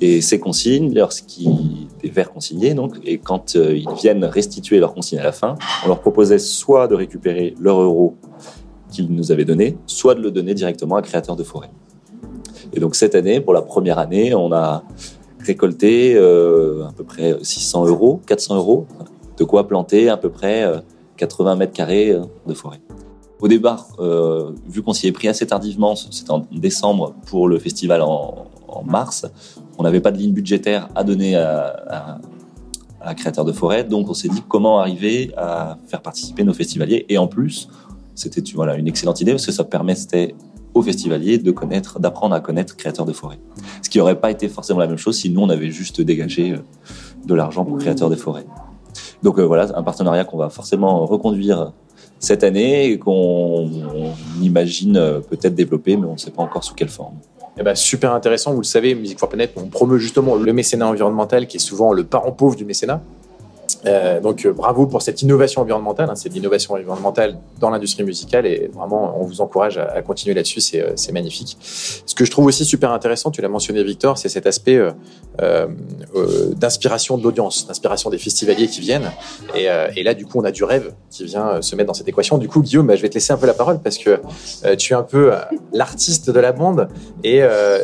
Et 0.00 0.20
ces 0.22 0.40
consignes, 0.40 0.94
lorsqu'ils, 0.94 1.88
des 2.02 2.08
verres 2.08 2.32
consignés, 2.32 2.74
donc, 2.74 2.96
et 3.04 3.18
quand 3.18 3.56
euh, 3.56 3.76
ils 3.76 3.94
viennent 4.00 4.24
restituer 4.24 4.78
leurs 4.78 4.94
consignes 4.94 5.18
à 5.18 5.24
la 5.24 5.32
fin, 5.32 5.56
on 5.84 5.88
leur 5.88 6.00
proposait 6.00 6.38
soit 6.38 6.88
de 6.88 6.94
récupérer 6.94 7.54
leur 7.60 7.80
euro 7.80 8.16
qu'ils 8.90 9.12
nous 9.12 9.30
avaient 9.30 9.44
donné, 9.44 9.76
soit 9.86 10.14
de 10.14 10.20
le 10.20 10.30
donner 10.30 10.54
directement 10.54 10.96
à 10.96 11.02
Créateur 11.02 11.36
de 11.36 11.42
Forêt. 11.42 11.70
Et 12.72 12.80
donc 12.80 12.94
cette 12.94 13.14
année, 13.14 13.40
pour 13.40 13.52
la 13.52 13.62
première 13.62 13.98
année, 13.98 14.34
on 14.34 14.52
a 14.52 14.84
récolté 15.40 16.14
euh, 16.16 16.86
à 16.88 16.92
peu 16.92 17.04
près 17.04 17.36
600 17.42 17.86
euros, 17.86 18.20
400 18.26 18.56
euros, 18.56 18.86
de 19.36 19.44
quoi 19.44 19.68
planter 19.68 20.08
à 20.08 20.16
peu 20.16 20.30
près 20.30 20.66
80 21.16 21.56
mètres 21.56 21.72
carrés 21.72 22.14
de 22.46 22.54
forêt. 22.54 22.80
Au 23.40 23.48
départ, 23.48 23.86
euh, 23.98 24.52
vu 24.68 24.82
qu'on 24.82 24.92
s'y 24.92 25.06
est 25.06 25.12
pris 25.12 25.28
assez 25.28 25.46
tardivement, 25.46 25.96
c'était 25.96 26.30
en 26.30 26.46
décembre 26.52 27.14
pour 27.26 27.48
le 27.48 27.58
festival 27.58 28.02
en, 28.02 28.46
mars, 28.84 29.26
on 29.80 29.82
n'avait 29.82 30.02
pas 30.02 30.12
de 30.12 30.18
ligne 30.18 30.32
budgétaire 30.32 30.88
à 30.94 31.04
donner 31.04 31.36
à, 31.36 32.20
à, 33.00 33.14
Créateurs 33.14 33.46
de 33.46 33.52
Forêt, 33.52 33.82
donc 33.82 34.10
on 34.10 34.14
s'est 34.14 34.28
dit 34.28 34.42
comment 34.46 34.78
arriver 34.78 35.32
à 35.38 35.78
faire 35.86 36.02
participer 36.02 36.44
nos 36.44 36.52
festivaliers. 36.52 37.06
Et 37.08 37.16
en 37.16 37.26
plus, 37.26 37.70
c'était 38.14 38.42
voilà, 38.54 38.76
une 38.76 38.86
excellente 38.86 39.22
idée 39.22 39.32
parce 39.32 39.46
que 39.46 39.52
ça 39.52 39.64
permettait 39.64 40.34
aux 40.74 40.82
festivaliers 40.82 41.38
de 41.38 41.50
connaître, 41.50 41.98
d'apprendre 41.98 42.34
à 42.34 42.40
connaître 42.40 42.76
Créateurs 42.76 43.06
de 43.06 43.14
Forêt. 43.14 43.38
Ce 43.82 43.88
qui 43.88 43.96
n'aurait 43.96 44.20
pas 44.20 44.30
été 44.30 44.50
forcément 44.50 44.80
la 44.80 44.86
même 44.86 44.98
chose 44.98 45.16
si 45.16 45.30
nous, 45.30 45.40
on 45.40 45.48
avait 45.48 45.70
juste 45.70 46.02
dégagé 46.02 46.52
euh, 46.52 46.58
de 47.24 47.34
l'argent 47.34 47.64
pour 47.64 47.78
Créateurs 47.78 48.10
de 48.10 48.16
Forêt. 48.16 48.44
Donc 49.22 49.38
euh, 49.38 49.46
voilà, 49.46 49.66
un 49.74 49.82
partenariat 49.82 50.24
qu'on 50.24 50.36
va 50.36 50.50
forcément 50.50 51.06
reconduire 51.06 51.72
cette 52.18 52.44
année 52.44 52.90
et 52.90 52.98
qu'on 52.98 53.70
imagine 54.42 54.98
euh, 54.98 55.20
peut-être 55.20 55.54
développer, 55.54 55.96
mais 55.96 56.06
on 56.06 56.12
ne 56.12 56.18
sait 56.18 56.30
pas 56.30 56.42
encore 56.42 56.64
sous 56.64 56.74
quelle 56.74 56.90
forme. 56.90 57.14
Eh 57.58 57.62
ben, 57.62 57.74
super 57.74 58.12
intéressant, 58.12 58.52
vous 58.52 58.60
le 58.60 58.64
savez, 58.64 58.94
Musique 58.94 59.18
for 59.18 59.28
Planet, 59.28 59.52
on 59.56 59.66
promeut 59.66 59.98
justement 59.98 60.36
le 60.36 60.52
mécénat 60.52 60.86
environnemental 60.86 61.46
qui 61.46 61.56
est 61.56 61.60
souvent 61.60 61.92
le 61.92 62.04
parent 62.04 62.32
pauvre 62.32 62.56
du 62.56 62.64
mécénat. 62.64 63.02
Euh, 63.86 64.20
donc 64.20 64.44
euh, 64.44 64.52
bravo 64.52 64.86
pour 64.86 65.00
cette 65.00 65.22
innovation 65.22 65.62
environnementale, 65.62 66.10
hein, 66.10 66.14
c'est 66.14 66.28
l'innovation 66.28 66.74
environnementale 66.74 67.38
dans 67.58 67.70
l'industrie 67.70 68.04
musicale 68.04 68.46
et 68.46 68.70
vraiment 68.74 69.18
on 69.18 69.24
vous 69.24 69.40
encourage 69.40 69.78
à, 69.78 70.02
continuer 70.02 70.34
là-dessus, 70.34 70.60
c'est, 70.60 70.84
c'est 70.96 71.12
magnifique. 71.12 71.56
Ce 71.60 72.14
que 72.14 72.24
je 72.24 72.30
trouve 72.30 72.46
aussi 72.46 72.64
super 72.64 72.92
intéressant, 72.92 73.30
tu 73.30 73.40
l'as 73.40 73.48
mentionné 73.48 73.82
Victor, 73.82 74.18
c'est 74.18 74.28
cet 74.28 74.46
aspect 74.46 74.78
euh, 75.40 75.66
d'inspiration 76.56 77.16
de 77.16 77.22
l'audience, 77.22 77.66
d'inspiration 77.66 78.10
des 78.10 78.18
festivaliers 78.18 78.68
qui 78.68 78.80
viennent 78.80 79.10
et, 79.54 80.02
là 80.02 80.14
du 80.14 80.26
coup 80.26 80.38
on 80.40 80.44
a 80.44 80.50
du 80.50 80.64
rêve 80.64 80.92
qui 81.10 81.24
vient 81.24 81.62
se 81.62 81.76
mettre 81.76 81.88
dans 81.88 81.94
cette 81.94 82.08
équation. 82.08 82.38
Du 82.38 82.48
coup 82.48 82.62
Guillaume, 82.62 82.86
bah, 82.86 82.96
je 82.96 83.02
vais 83.02 83.08
te 83.08 83.14
laisser 83.14 83.32
un 83.32 83.36
peu 83.38 83.46
la 83.46 83.54
parole 83.54 83.80
parce 83.80 83.98
que 83.98 84.20
tu 84.76 84.92
es 84.92 84.96
un 84.96 85.02
peu 85.02 85.32
l'artiste 85.72 86.30
de 86.30 86.40
la 86.40 86.52
bande 86.52 86.88
et 87.24 87.40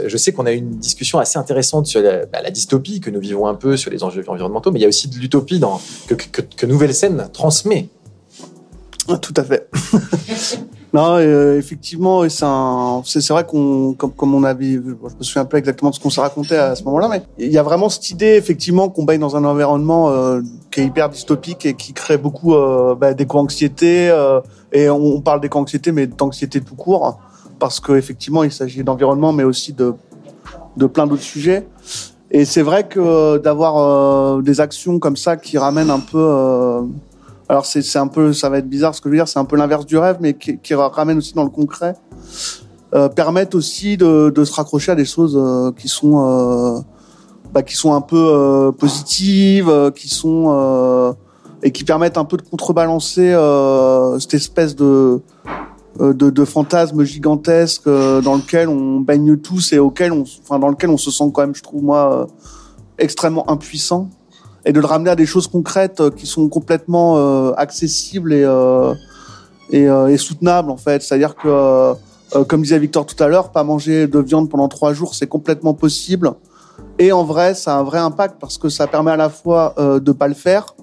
je 0.07 0.17
sais 0.17 0.33
qu'on 0.33 0.47
a 0.47 0.53
eu 0.53 0.57
une 0.57 0.77
discussion 0.77 1.19
assez 1.19 1.39
intéressante 1.39 1.87
sur 1.87 2.03
bah, 2.03 2.43
la 2.43 2.51
dystopie 2.51 3.01
que 3.01 3.11
nous 3.11 3.21
vivons 3.21 3.47
un 3.47 3.55
peu 3.55 3.77
sur 3.77 3.91
les 3.91 4.03
enjeux 4.05 4.25
environnementaux, 4.27 4.71
mais 4.73 4.79
il 4.79 4.83
y 4.83 4.87
a 4.87 4.89
aussi 4.89 5.09
de 5.09 5.17
l'utopie 5.17 5.59
dans 5.59 5.81
que, 6.09 6.67
Nouvelle 6.67 6.95
Scène 6.95 7.29
transmet. 7.33 7.89
Ah, 9.09 9.19
tout 9.19 9.35
à 9.37 9.45
fait. 9.45 9.69
non, 10.93 11.17
euh, 11.19 11.59
effectivement, 11.59 12.29
c'est 12.29 13.29
vrai 13.29 13.47
qu'on, 13.47 13.95
comme, 13.95 14.35
on 14.35 14.43
avait, 14.43 14.73
je 14.73 14.79
me 14.79 15.23
souviens 15.23 15.45
pas 15.45 15.59
exactement 15.59 15.91
de 15.91 15.95
ce 15.95 16.01
qu'on 16.01 16.11
s'est 16.11 16.21
raconté 16.21 16.57
à 16.57 16.75
ce 16.75 16.83
moment-là, 16.85 17.09
mais 17.09 17.23
il 17.39 17.53
y 17.53 17.59
a 17.59 17.63
vraiment 17.63 17.89
cette 17.89 18.11
idée, 18.11 18.35
effectivement, 18.35 18.89
qu'on 18.89 19.05
baigne 19.05 19.21
dans 19.21 19.37
un 19.37 19.45
environnement 19.45 20.11
euh, 20.11 20.41
qui 20.71 20.81
est 20.81 20.87
hyper 20.87 21.09
dystopique 21.09 21.67
et 21.67 21.75
qui 21.75 21.93
crée 21.93 22.19
beaucoup 22.19 22.55
euh, 22.55 22.95
bah, 22.95 23.15
d'éco-anxiété. 23.15 24.13
et 24.73 24.91
on, 24.91 25.21
parle 25.21 25.41
d'éco-anxiété, 25.41 25.93
mais 25.93 26.07
d'anxiété 26.07 26.61
tout 26.61 26.75
court, 26.75 27.21
parce 27.59 27.79
qu'effectivement, 27.79 28.43
il 28.43 28.53
s'agit 28.53 28.83
d'environnement, 28.83 29.33
mais 29.33 29.45
aussi 29.45 29.73
de, 29.73 29.95
de 30.77 30.87
plein 30.87 31.07
d'autres 31.07 31.23
sujets. 31.23 31.67
Et 32.31 32.45
c'est 32.45 32.63
vrai 32.63 32.89
que 32.89 32.99
euh, 32.99 33.39
d'avoir 33.39 33.77
euh, 33.79 34.43
des 34.43 34.61
actions 34.61 34.99
comme 34.99 35.17
ça 35.17 35.37
qui 35.37 35.59
ramènent 35.59 35.91
un 35.91 36.01
peu, 36.01 36.19
euh, 36.19 36.83
alors 37.49 37.67
c'est 37.67 37.99
un 37.99 38.09
peu, 38.09 38.33
ça 38.33 38.49
va 38.49 38.59
être 38.59 38.69
bizarre 38.69 38.95
ce 38.95 39.01
que 39.01 39.09
je 39.09 39.13
veux 39.13 39.19
dire, 39.19 39.29
c'est 39.29 39.39
un 39.39 39.45
peu 39.45 39.57
l'inverse 39.57 39.87
du 39.87 39.97
rêve, 39.97 40.17
mais 40.21 40.35
qui, 40.35 40.59
qui 40.59 40.75
ramène 40.75 41.19
aussi 41.19 41.35
dans 41.35 41.45
le 41.45 41.51
concret, 41.51 41.95
euh, 42.95 43.09
permettent 43.09 43.55
aussi 43.55 43.97
de, 43.97 44.31
de 44.31 44.45
se 44.45 44.53
raccrocher 44.53 44.93
à 44.93 44.95
des 44.97 45.05
choses 45.05 45.41
qui 45.77 45.89
sont 45.89 46.85
bah, 47.53 47.63
qui 47.63 47.77
sont 47.77 47.95
un 47.95 48.01
peu 48.01 48.73
positives, 48.77 49.93
qui 49.95 50.09
sont 50.09 51.15
et 51.63 51.71
qui 51.71 51.85
permettent 51.85 52.19
un 52.19 52.25
peu 52.25 52.37
de 52.37 52.43
contrebalancer 52.43 53.35
cette 54.19 54.35
espèce 54.35 54.75
de 54.75 54.85
euh, 54.85 55.19
de, 55.99 56.31
de, 56.31 56.45
fantasmes 56.45 57.05
gigantesques 57.05 57.87
euh, 57.87 58.21
dans 58.21 58.37
lequel 58.37 58.69
on 58.69 59.01
baigne 59.01 59.37
tous 59.37 59.73
et 59.73 59.79
auquel 59.79 60.13
on, 60.13 60.25
enfin 60.43 60.59
dans 60.59 60.69
lequel 60.69 60.91
on 60.91 60.97
se 60.97 61.11
sent 61.11 61.31
quand 61.33 61.43
même, 61.43 61.55
je 61.55 61.63
trouve 61.63 61.83
moi, 61.83 62.13
euh, 62.13 62.27
extrêmement 62.99 63.49
impuissant, 63.51 64.11
et 64.65 64.73
de 64.73 64.81
le 64.81 64.87
ramener 64.87 65.11
à 65.11 65.17
des 65.17 65.27
choses 65.27 65.47
concrètes 65.47 66.03
qui 66.17 66.27
sont 66.27 66.49
complètement 66.49 67.53
accessibles 67.53 68.33
et, 68.33 68.45
et, 69.71 69.83
et, 69.85 70.17
soutenables 70.17 70.71
en 70.71 70.77
fait. 70.77 71.03
C'est-à-dire 71.03 71.37
que, 71.37 71.95
comme 72.49 72.63
disait 72.63 72.79
Victor 72.79 73.07
tout 73.07 73.23
à 73.23 73.29
l'heure, 73.29 73.53
pas 73.53 73.63
manger 73.63 74.09
de 74.09 74.19
viande 74.19 74.51
pendant 74.51 74.67
trois 74.67 74.93
jours, 74.93 75.15
c'est 75.15 75.29
complètement 75.29 75.75
possible. 75.75 76.33
Et 76.99 77.13
en 77.13 77.23
vrai, 77.23 77.55
ça 77.55 77.77
a 77.77 77.79
un 77.79 77.85
vrai 77.85 78.01
impact 78.01 78.41
parce 78.41 78.59
que 78.59 78.69
ça 78.69 78.89
permet 78.89 79.13
à 79.13 79.17
la 79.17 79.29
fois 79.29 79.75
de 79.79 80.13
pas 80.13 80.27
le 80.27 80.35
faire, 80.35 80.75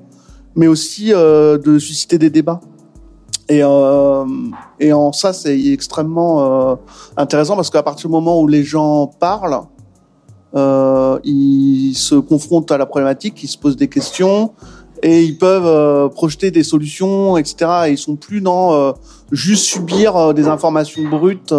mais 0.56 0.68
aussi 0.68 1.10
de 1.10 1.78
susciter 1.78 2.18
des 2.18 2.30
débats. 2.30 2.62
Et, 3.50 3.62
euh, 3.64 4.26
et 4.80 4.94
en 4.94 5.12
ça, 5.12 5.34
c'est 5.34 5.60
extrêmement 5.60 6.72
euh, 6.72 6.76
intéressant 7.18 7.56
parce 7.56 7.70
qu'à 7.70 7.84
partir 7.84 8.10
du 8.10 8.14
moment 8.14 8.40
où 8.40 8.48
les 8.48 8.64
gens 8.64 9.08
parlent, 9.08 9.62
euh, 10.56 11.20
ils 11.24 11.96
se 11.96 12.16
confrontent 12.16 12.72
à 12.72 12.78
la 12.78 12.86
problématique, 12.86 13.44
ils 13.44 13.48
se 13.48 13.58
posent 13.58 13.76
des 13.76 13.90
questions 13.90 14.52
et 15.04 15.22
ils 15.24 15.38
peuvent 15.38 15.68
euh, 15.68 16.08
projeter 16.08 16.50
des 16.50 16.64
solutions, 16.64 17.38
etc. 17.38 17.72
Et 17.88 17.92
ils 17.92 17.98
sont 17.98 18.16
plus 18.16 18.40
dans 18.40 18.74
euh, 18.74 18.94
juste 19.32 19.66
subir 19.66 20.16
euh, 20.16 20.34
des 20.34 20.48
informations 20.48 21.04
brutes 21.10 21.54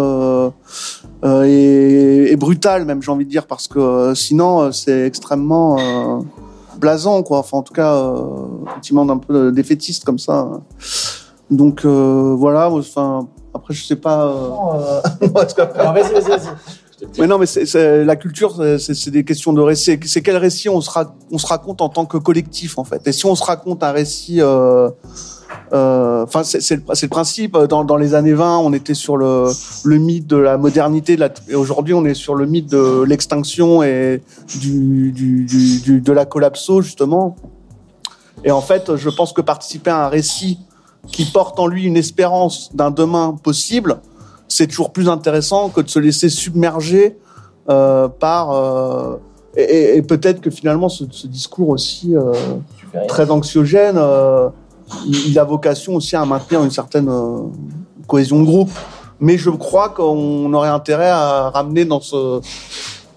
et, 1.23 2.31
et, 2.31 2.35
brutales, 2.35 2.85
même 2.85 3.01
j'ai 3.01 3.11
envie 3.11 3.25
de 3.25 3.29
dire, 3.29 3.45
parce 3.45 3.67
que 3.67 4.13
sinon 4.15 4.71
c'est 4.71 5.05
extrêmement 5.05 6.23
blasant, 6.79 7.23
quoi. 7.23 7.39
Enfin, 7.39 7.57
en 7.57 7.61
tout 7.61 7.73
cas, 7.73 8.13
effectivement, 8.67 9.05
d'un 9.05 9.17
peu 9.17 9.51
défaitiste 9.51 10.03
comme 10.03 10.19
ça. 10.19 10.49
Donc 11.51 11.85
euh, 11.85 12.35
voilà, 12.37 12.69
enfin 12.71 13.27
après 13.53 13.73
je 13.73 13.85
sais 13.85 13.95
pas. 13.95 14.27
Euh... 14.27 15.01
vas-y, 15.27 16.13
vas-y, 16.13 16.29
vas-y. 16.29 16.49
Mais 17.19 17.27
non, 17.27 17.37
mais 17.37 17.45
c'est, 17.45 18.03
la 18.03 18.15
culture, 18.15 18.55
c'est, 18.79 19.09
des 19.09 19.23
questions 19.23 19.53
de 19.53 19.61
récit. 19.61 19.99
C'est 20.05 20.21
quel 20.21 20.37
récit 20.37 20.69
on 20.69 20.81
se, 20.81 20.89
on 21.31 21.37
se 21.37 21.45
raconte 21.45 21.81
en 21.81 21.89
tant 21.89 22.05
que 22.05 22.17
collectif, 22.17 22.77
en 22.77 22.83
fait? 22.83 23.05
Et 23.05 23.11
si 23.11 23.25
on 23.25 23.35
se 23.35 23.43
raconte 23.43 23.83
un 23.83 23.91
récit, 23.91 24.41
euh, 24.41 24.89
euh, 25.73 26.23
enfin, 26.23 26.43
c'est, 26.43 26.61
c'est, 26.61 26.75
le, 26.75 26.83
le, 26.87 27.07
principe. 27.07 27.57
Dans, 27.57 27.83
dans, 27.83 27.97
les 27.97 28.13
années 28.13 28.33
20, 28.33 28.59
on 28.59 28.73
était 28.73 28.93
sur 28.93 29.17
le, 29.17 29.49
le 29.83 29.97
mythe 29.97 30.27
de 30.27 30.37
la 30.37 30.57
modernité, 30.57 31.15
de 31.15 31.21
la, 31.21 31.29
et 31.49 31.55
aujourd'hui, 31.55 31.93
on 31.93 32.05
est 32.05 32.13
sur 32.13 32.35
le 32.35 32.45
mythe 32.45 32.69
de 32.69 33.03
l'extinction 33.03 33.83
et 33.83 34.21
du, 34.59 35.11
du, 35.11 35.45
du, 35.45 36.01
de 36.01 36.11
la 36.13 36.25
collapso, 36.25 36.81
justement. 36.81 37.35
Et 38.43 38.51
en 38.51 38.61
fait, 38.61 38.95
je 38.95 39.09
pense 39.09 39.33
que 39.33 39.41
participer 39.41 39.91
à 39.91 40.05
un 40.05 40.09
récit 40.09 40.59
qui 41.07 41.25
porte 41.25 41.59
en 41.59 41.67
lui 41.67 41.85
une 41.85 41.97
espérance 41.97 42.69
d'un 42.73 42.91
demain 42.91 43.37
possible, 43.41 43.99
c'est 44.47 44.67
toujours 44.67 44.91
plus 44.91 45.09
intéressant 45.09 45.69
que 45.69 45.81
de 45.81 45.89
se 45.89 45.99
laisser 45.99 46.29
submerger 46.29 47.17
euh, 47.69 48.07
par 48.07 48.51
euh, 48.51 49.15
et, 49.55 49.97
et 49.97 50.01
peut-être 50.01 50.41
que 50.41 50.49
finalement 50.49 50.89
ce, 50.89 51.05
ce 51.09 51.27
discours 51.27 51.69
aussi 51.69 52.15
euh, 52.15 52.33
très 53.07 53.31
anxiogène, 53.31 53.99
il, 55.07 55.29
il, 55.29 55.39
a 55.39 55.43
vocation 55.43 55.95
aussi 55.95 56.15
à 56.15 56.25
maintenir 56.25 56.63
une 56.63 56.71
certaine 56.71 57.09
cohésion 58.07 58.39
de 58.39 58.45
groupe. 58.45 58.71
Mais 59.19 59.37
je 59.37 59.49
crois 59.49 59.89
qu'on 59.89 60.53
aurait 60.53 60.69
intérêt 60.69 61.09
à 61.09 61.49
ramener 61.49 61.85
dans 61.85 62.01
ce 62.01 62.41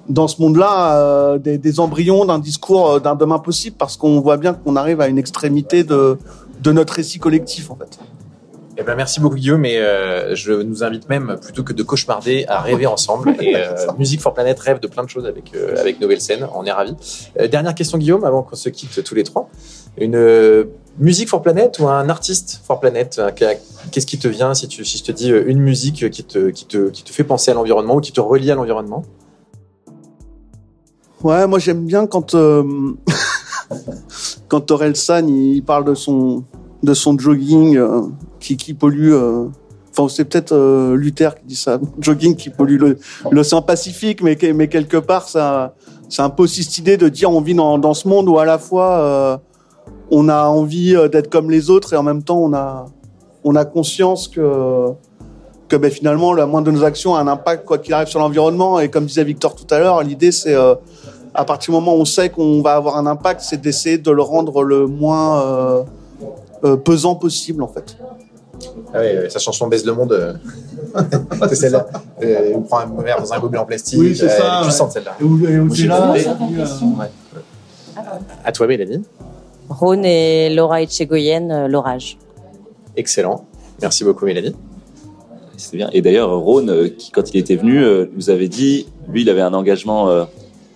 dans 0.09 0.27
ce 0.27 0.41
monde-là 0.41 0.97
euh, 0.97 1.39
des, 1.39 1.59
des, 1.59 1.81
embryons 1.81 2.25
d'un 2.25 2.39
discours 2.39 3.01
d'un 3.01 3.15
demain 3.15 3.39
possible 3.39 3.77
parce 3.79 3.97
qu'on 3.97 4.21
voit 4.21 4.39
bien 4.39 4.55
qu'on 4.55 4.77
arrive 4.77 5.01
à 5.01 5.09
une 5.09 5.19
extrémité 5.19 5.85
de 5.85 6.19
de 6.61 6.73
notre 6.73 6.95
récit 6.95 7.19
collectif 7.19 7.71
en 7.71 7.77
fait. 7.77 7.99
Eh 8.81 8.85
ben, 8.85 8.95
merci 8.95 9.19
beaucoup 9.19 9.35
Guillaume 9.35 9.65
et 9.65 9.79
euh, 9.79 10.37
je 10.37 10.53
nous 10.53 10.85
invite 10.85 11.09
même 11.09 11.37
plutôt 11.43 11.65
que 11.65 11.73
de 11.73 11.83
cauchemarder 11.83 12.45
à 12.47 12.61
rêver 12.61 12.87
ensemble 12.87 13.35
et 13.41 13.57
euh, 13.57 13.75
Musique 13.99 14.21
for 14.21 14.33
Planet 14.33 14.57
rêve 14.57 14.79
de 14.79 14.87
plein 14.87 15.03
de 15.03 15.09
choses 15.09 15.27
avec 15.27 15.53
euh, 15.57 15.77
avec 15.81 16.01
Nouvelle 16.01 16.21
Scène, 16.21 16.47
on 16.55 16.65
est 16.65 16.71
ravis. 16.71 16.95
Euh, 17.41 17.49
dernière 17.49 17.75
question 17.75 17.99
Guillaume 17.99 18.23
avant 18.23 18.45
qu'on 18.45 18.55
se 18.55 18.69
quitte 18.69 19.03
tous 19.03 19.17
les 19.17 19.25
trois. 19.25 19.51
Une 20.01 20.15
euh, 20.15 20.67
musique 21.01 21.29
for 21.29 21.43
Planet 21.43 21.77
ou 21.81 21.89
un 21.89 22.09
artiste 22.09 22.61
for 22.65 22.79
Planet? 22.79 23.21
Qu'est-ce 23.91 24.07
qui 24.07 24.19
te 24.19 24.29
vient 24.29 24.55
si 24.55 24.69
tu 24.69 24.85
si 24.85 24.99
je 24.99 25.03
te 25.03 25.11
dis 25.11 25.31
une 25.31 25.59
musique 25.59 26.09
qui 26.11 26.23
te 26.23 26.51
qui 26.51 26.65
te 26.65 26.89
qui 26.91 27.03
te 27.03 27.11
fait 27.11 27.25
penser 27.25 27.51
à 27.51 27.55
l'environnement 27.55 27.97
ou 27.97 28.01
qui 28.01 28.13
te 28.13 28.21
relie 28.21 28.53
à 28.53 28.55
l'environnement? 28.55 29.03
Ouais, 31.25 31.49
moi 31.49 31.59
j'aime 31.59 31.85
bien 31.85 32.07
quand 32.07 32.37
quand 34.49 34.71
Orelsan 34.71 35.27
il 35.29 35.63
parle 35.63 35.85
de 35.85 35.95
son 35.95 36.45
de 36.83 36.95
son 36.95 37.19
jogging 37.19 37.77
euh, 37.77 38.03
qui 38.41 38.75
pollue. 38.75 39.13
euh, 39.13 39.47
Enfin, 39.91 40.15
c'est 40.15 40.27
peut-être 40.27 40.53
euh, 40.53 40.95
Luther 40.95 41.35
qui 41.35 41.45
dit 41.45 41.57
ça. 41.57 41.81
Jogging 41.99 42.37
qui 42.37 42.51
pollue 42.51 42.81
l'océan 43.33 43.63
Pacifique, 43.63 44.23
mais 44.23 44.39
mais 44.55 44.69
quelque 44.69 44.97
part 44.97 45.29
ça 45.29 45.75
c'est 46.09 46.23
un 46.23 46.31
peu 46.31 46.45
aussi 46.45 46.63
cette 46.63 46.79
idée 46.79 46.97
de 46.97 47.09
dire 47.09 47.31
on 47.33 47.41
vit 47.41 47.55
dans 47.55 47.79
dans 47.79 47.95
ce 47.95 48.07
monde 48.07 48.29
où 48.29 48.39
à 48.39 48.45
la 48.45 48.59
fois 48.59 49.41
on 50.11 50.29
a 50.29 50.45
envie 50.45 50.95
d'être 51.11 51.29
comme 51.29 51.51
les 51.51 51.69
autres 51.69 51.95
et 51.95 51.97
en 51.97 52.05
même 52.05 52.23
temps 52.23 52.39
on 52.39 52.55
a 52.55 52.87
on 53.43 53.57
a 53.57 53.65
conscience 53.65 54.29
que 54.29 54.93
que 55.69 55.77
ben, 55.77 55.91
finalement 55.91 56.33
la 56.33 56.47
moindre 56.47 56.69
de 56.69 56.71
nos 56.71 56.85
actions 56.85 57.15
a 57.17 57.21
un 57.21 57.27
impact 57.27 57.67
quoi 57.67 57.79
qu'il 57.79 57.93
arrive 57.93 58.09
sur 58.09 58.21
l'environnement 58.21 58.79
et 58.81 58.89
comme 58.89 59.05
disait 59.05 59.25
Victor 59.25 59.55
tout 59.55 59.67
à 59.75 59.81
l'heure 59.81 60.03
l'idée 60.03 60.33
c'est 60.33 60.55
à 61.39 61.45
partir 61.45 61.73
du 61.73 61.79
moment 61.79 61.95
où 61.95 62.01
on 62.01 62.05
sait 62.05 62.29
qu'on 62.31 62.61
va 62.63 62.75
avoir 62.75 62.97
un 62.97 63.07
impact 63.07 63.41
c'est 63.43 63.61
d'essayer 63.61 63.97
de 63.97 64.11
le 64.11 64.23
rendre 64.23 64.63
le 64.65 64.87
moins 64.89 65.41
euh, 65.43 65.83
euh, 66.65 66.77
pesant 66.77 67.15
possible 67.15 67.63
en 67.63 67.69
fait 67.69 67.97
Ah 68.93 68.99
euh, 68.99 69.29
sa 69.29 69.39
chanson 69.39 69.69
baise 69.69 69.85
le 69.87 69.93
monde. 69.95 70.13
euh. 70.13 70.33
c'est 71.49 71.55
celle-là. 71.55 71.87
Euh, 72.23 72.53
on 72.57 72.63
prend 72.63 72.79
un 72.81 73.03
verre 73.03 73.21
dans 73.21 73.33
un 73.33 73.39
gobelet 73.39 73.59
en 73.61 73.65
plastique. 73.67 73.99
Oui, 74.01 74.17
c'est 74.17 74.29
ça, 74.29 74.35
Elle 74.37 74.43
est 74.43 74.57
ouais. 74.59 74.63
puissante 74.65 74.93
celle-là. 74.93 75.17
et 76.17 76.27
À 78.45 78.53
toi 78.53 78.67
Mélanie. 78.67 79.03
Rhône 79.69 80.05
et 80.05 80.51
Laura 80.51 80.83
Etchegoyen, 80.83 81.69
l'orage. 81.69 82.19
Excellent. 82.97 83.45
Merci 83.81 84.03
beaucoup 84.03 84.25
Mélanie. 84.25 84.57
C'est 85.57 85.77
bien. 85.77 85.91
Et 85.93 86.01
d'ailleurs, 86.03 86.31
Rhône, 86.39 86.91
qui, 86.97 87.11
quand 87.11 87.33
il 87.35 87.39
était 87.39 87.57
venu, 87.57 87.85
nous 88.17 88.31
avait 88.31 88.49
dit, 88.49 88.87
lui, 89.09 89.23
il 89.23 89.31
avait 89.31 89.41
un 89.41 89.55
engagement 89.55 90.09
euh, 90.09 90.25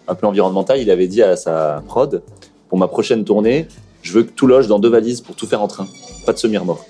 un 0.09 0.15
peu 0.15 0.27
environnemental. 0.27 0.81
Il 0.81 0.91
avait 0.91 1.09
dit 1.09 1.23
à 1.23 1.37
sa 1.37 1.83
prod, 1.87 2.23
pour 2.69 2.79
ma 2.79 2.89
prochaine 2.89 3.25
tournée, 3.25 3.67
je 4.03 4.13
veux 4.13 4.23
que 4.25 4.33
tout 4.33 4.47
loge 4.47 4.67
dans 4.67 4.79
deux 4.79 4.89
valises 4.89 5.21
pour 5.21 5.37
tout 5.37 5.47
faire 5.47 5.63
en 5.63 5.69
train. 5.69 5.87
Pas 6.27 6.33
de 6.33 6.39
semi-remorque. 6.39 6.89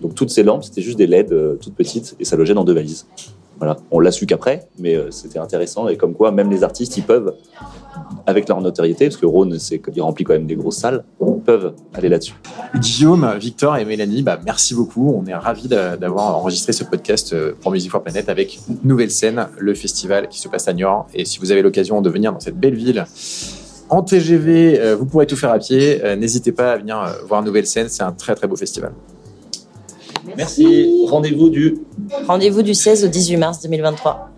Donc 0.00 0.14
toutes 0.14 0.30
ces 0.30 0.42
lampes, 0.42 0.64
c'était 0.64 0.82
juste 0.82 0.98
des 0.98 1.06
LED 1.06 1.32
euh, 1.32 1.54
toutes 1.60 1.74
petites 1.74 2.16
et 2.18 2.24
ça 2.24 2.36
logeait 2.36 2.54
dans 2.54 2.64
deux 2.64 2.74
valises. 2.74 3.06
On 3.90 4.00
l'a 4.00 4.10
su 4.12 4.26
qu'après, 4.26 4.66
mais 4.78 4.96
euh, 4.96 5.10
c'était 5.10 5.38
intéressant 5.38 5.88
et 5.88 5.96
comme 5.96 6.14
quoi 6.14 6.30
même 6.32 6.50
les 6.50 6.64
artistes, 6.64 6.96
ils 6.96 7.02
peuvent, 7.04 7.34
avec 8.26 8.48
leur 8.48 8.60
notoriété, 8.60 9.06
parce 9.06 9.16
que 9.16 9.26
Rhône, 9.26 9.56
il 9.94 10.00
remplit 10.02 10.24
quand 10.24 10.32
même 10.32 10.46
des 10.46 10.54
grosses 10.56 10.78
salles, 10.78 11.04
peuvent 11.44 11.72
aller 11.94 12.08
là-dessus. 12.08 12.34
Guillaume, 12.78 13.28
Victor 13.38 13.76
et 13.76 13.84
Mélanie, 13.84 14.22
bah, 14.22 14.38
merci 14.44 14.74
beaucoup. 14.74 15.12
On 15.20 15.26
est 15.26 15.34
ravis 15.34 15.66
d'a- 15.68 15.96
d'avoir 15.96 16.36
enregistré 16.36 16.72
ce 16.72 16.84
podcast 16.84 17.32
euh, 17.32 17.52
pour 17.60 17.72
Music 17.72 17.90
for 17.90 18.00
Planet 18.02 18.28
avec 18.28 18.60
Nouvelle 18.84 19.10
Scène, 19.10 19.48
le 19.58 19.74
festival 19.74 20.28
qui 20.28 20.38
se 20.38 20.48
passe 20.48 20.68
à 20.68 20.72
Niort. 20.72 21.08
Et 21.14 21.24
si 21.24 21.38
vous 21.40 21.50
avez 21.50 21.62
l'occasion 21.62 22.00
de 22.00 22.08
venir 22.10 22.32
dans 22.32 22.38
cette 22.40 22.56
belle 22.58 22.76
ville 22.76 23.04
en 23.90 24.02
TGV, 24.02 24.78
euh, 24.80 24.96
vous 24.96 25.04
pourrez 25.04 25.26
tout 25.26 25.36
faire 25.36 25.50
à 25.50 25.58
pied. 25.58 26.00
N'hésitez 26.16 26.52
pas 26.52 26.72
à 26.72 26.76
venir 26.78 27.04
voir 27.26 27.42
Nouvelle 27.42 27.66
Scène, 27.66 27.88
c'est 27.88 28.04
un 28.04 28.12
très 28.12 28.34
très 28.36 28.46
beau 28.46 28.56
festival. 28.56 28.92
Merci. 30.36 31.06
Rendez-vous 31.08 31.50
du 31.50 31.78
Rendez-vous 32.26 32.62
du 32.62 32.74
16 32.74 33.04
au 33.04 33.08
18 33.08 33.36
mars 33.36 33.60
2023. 33.62 34.31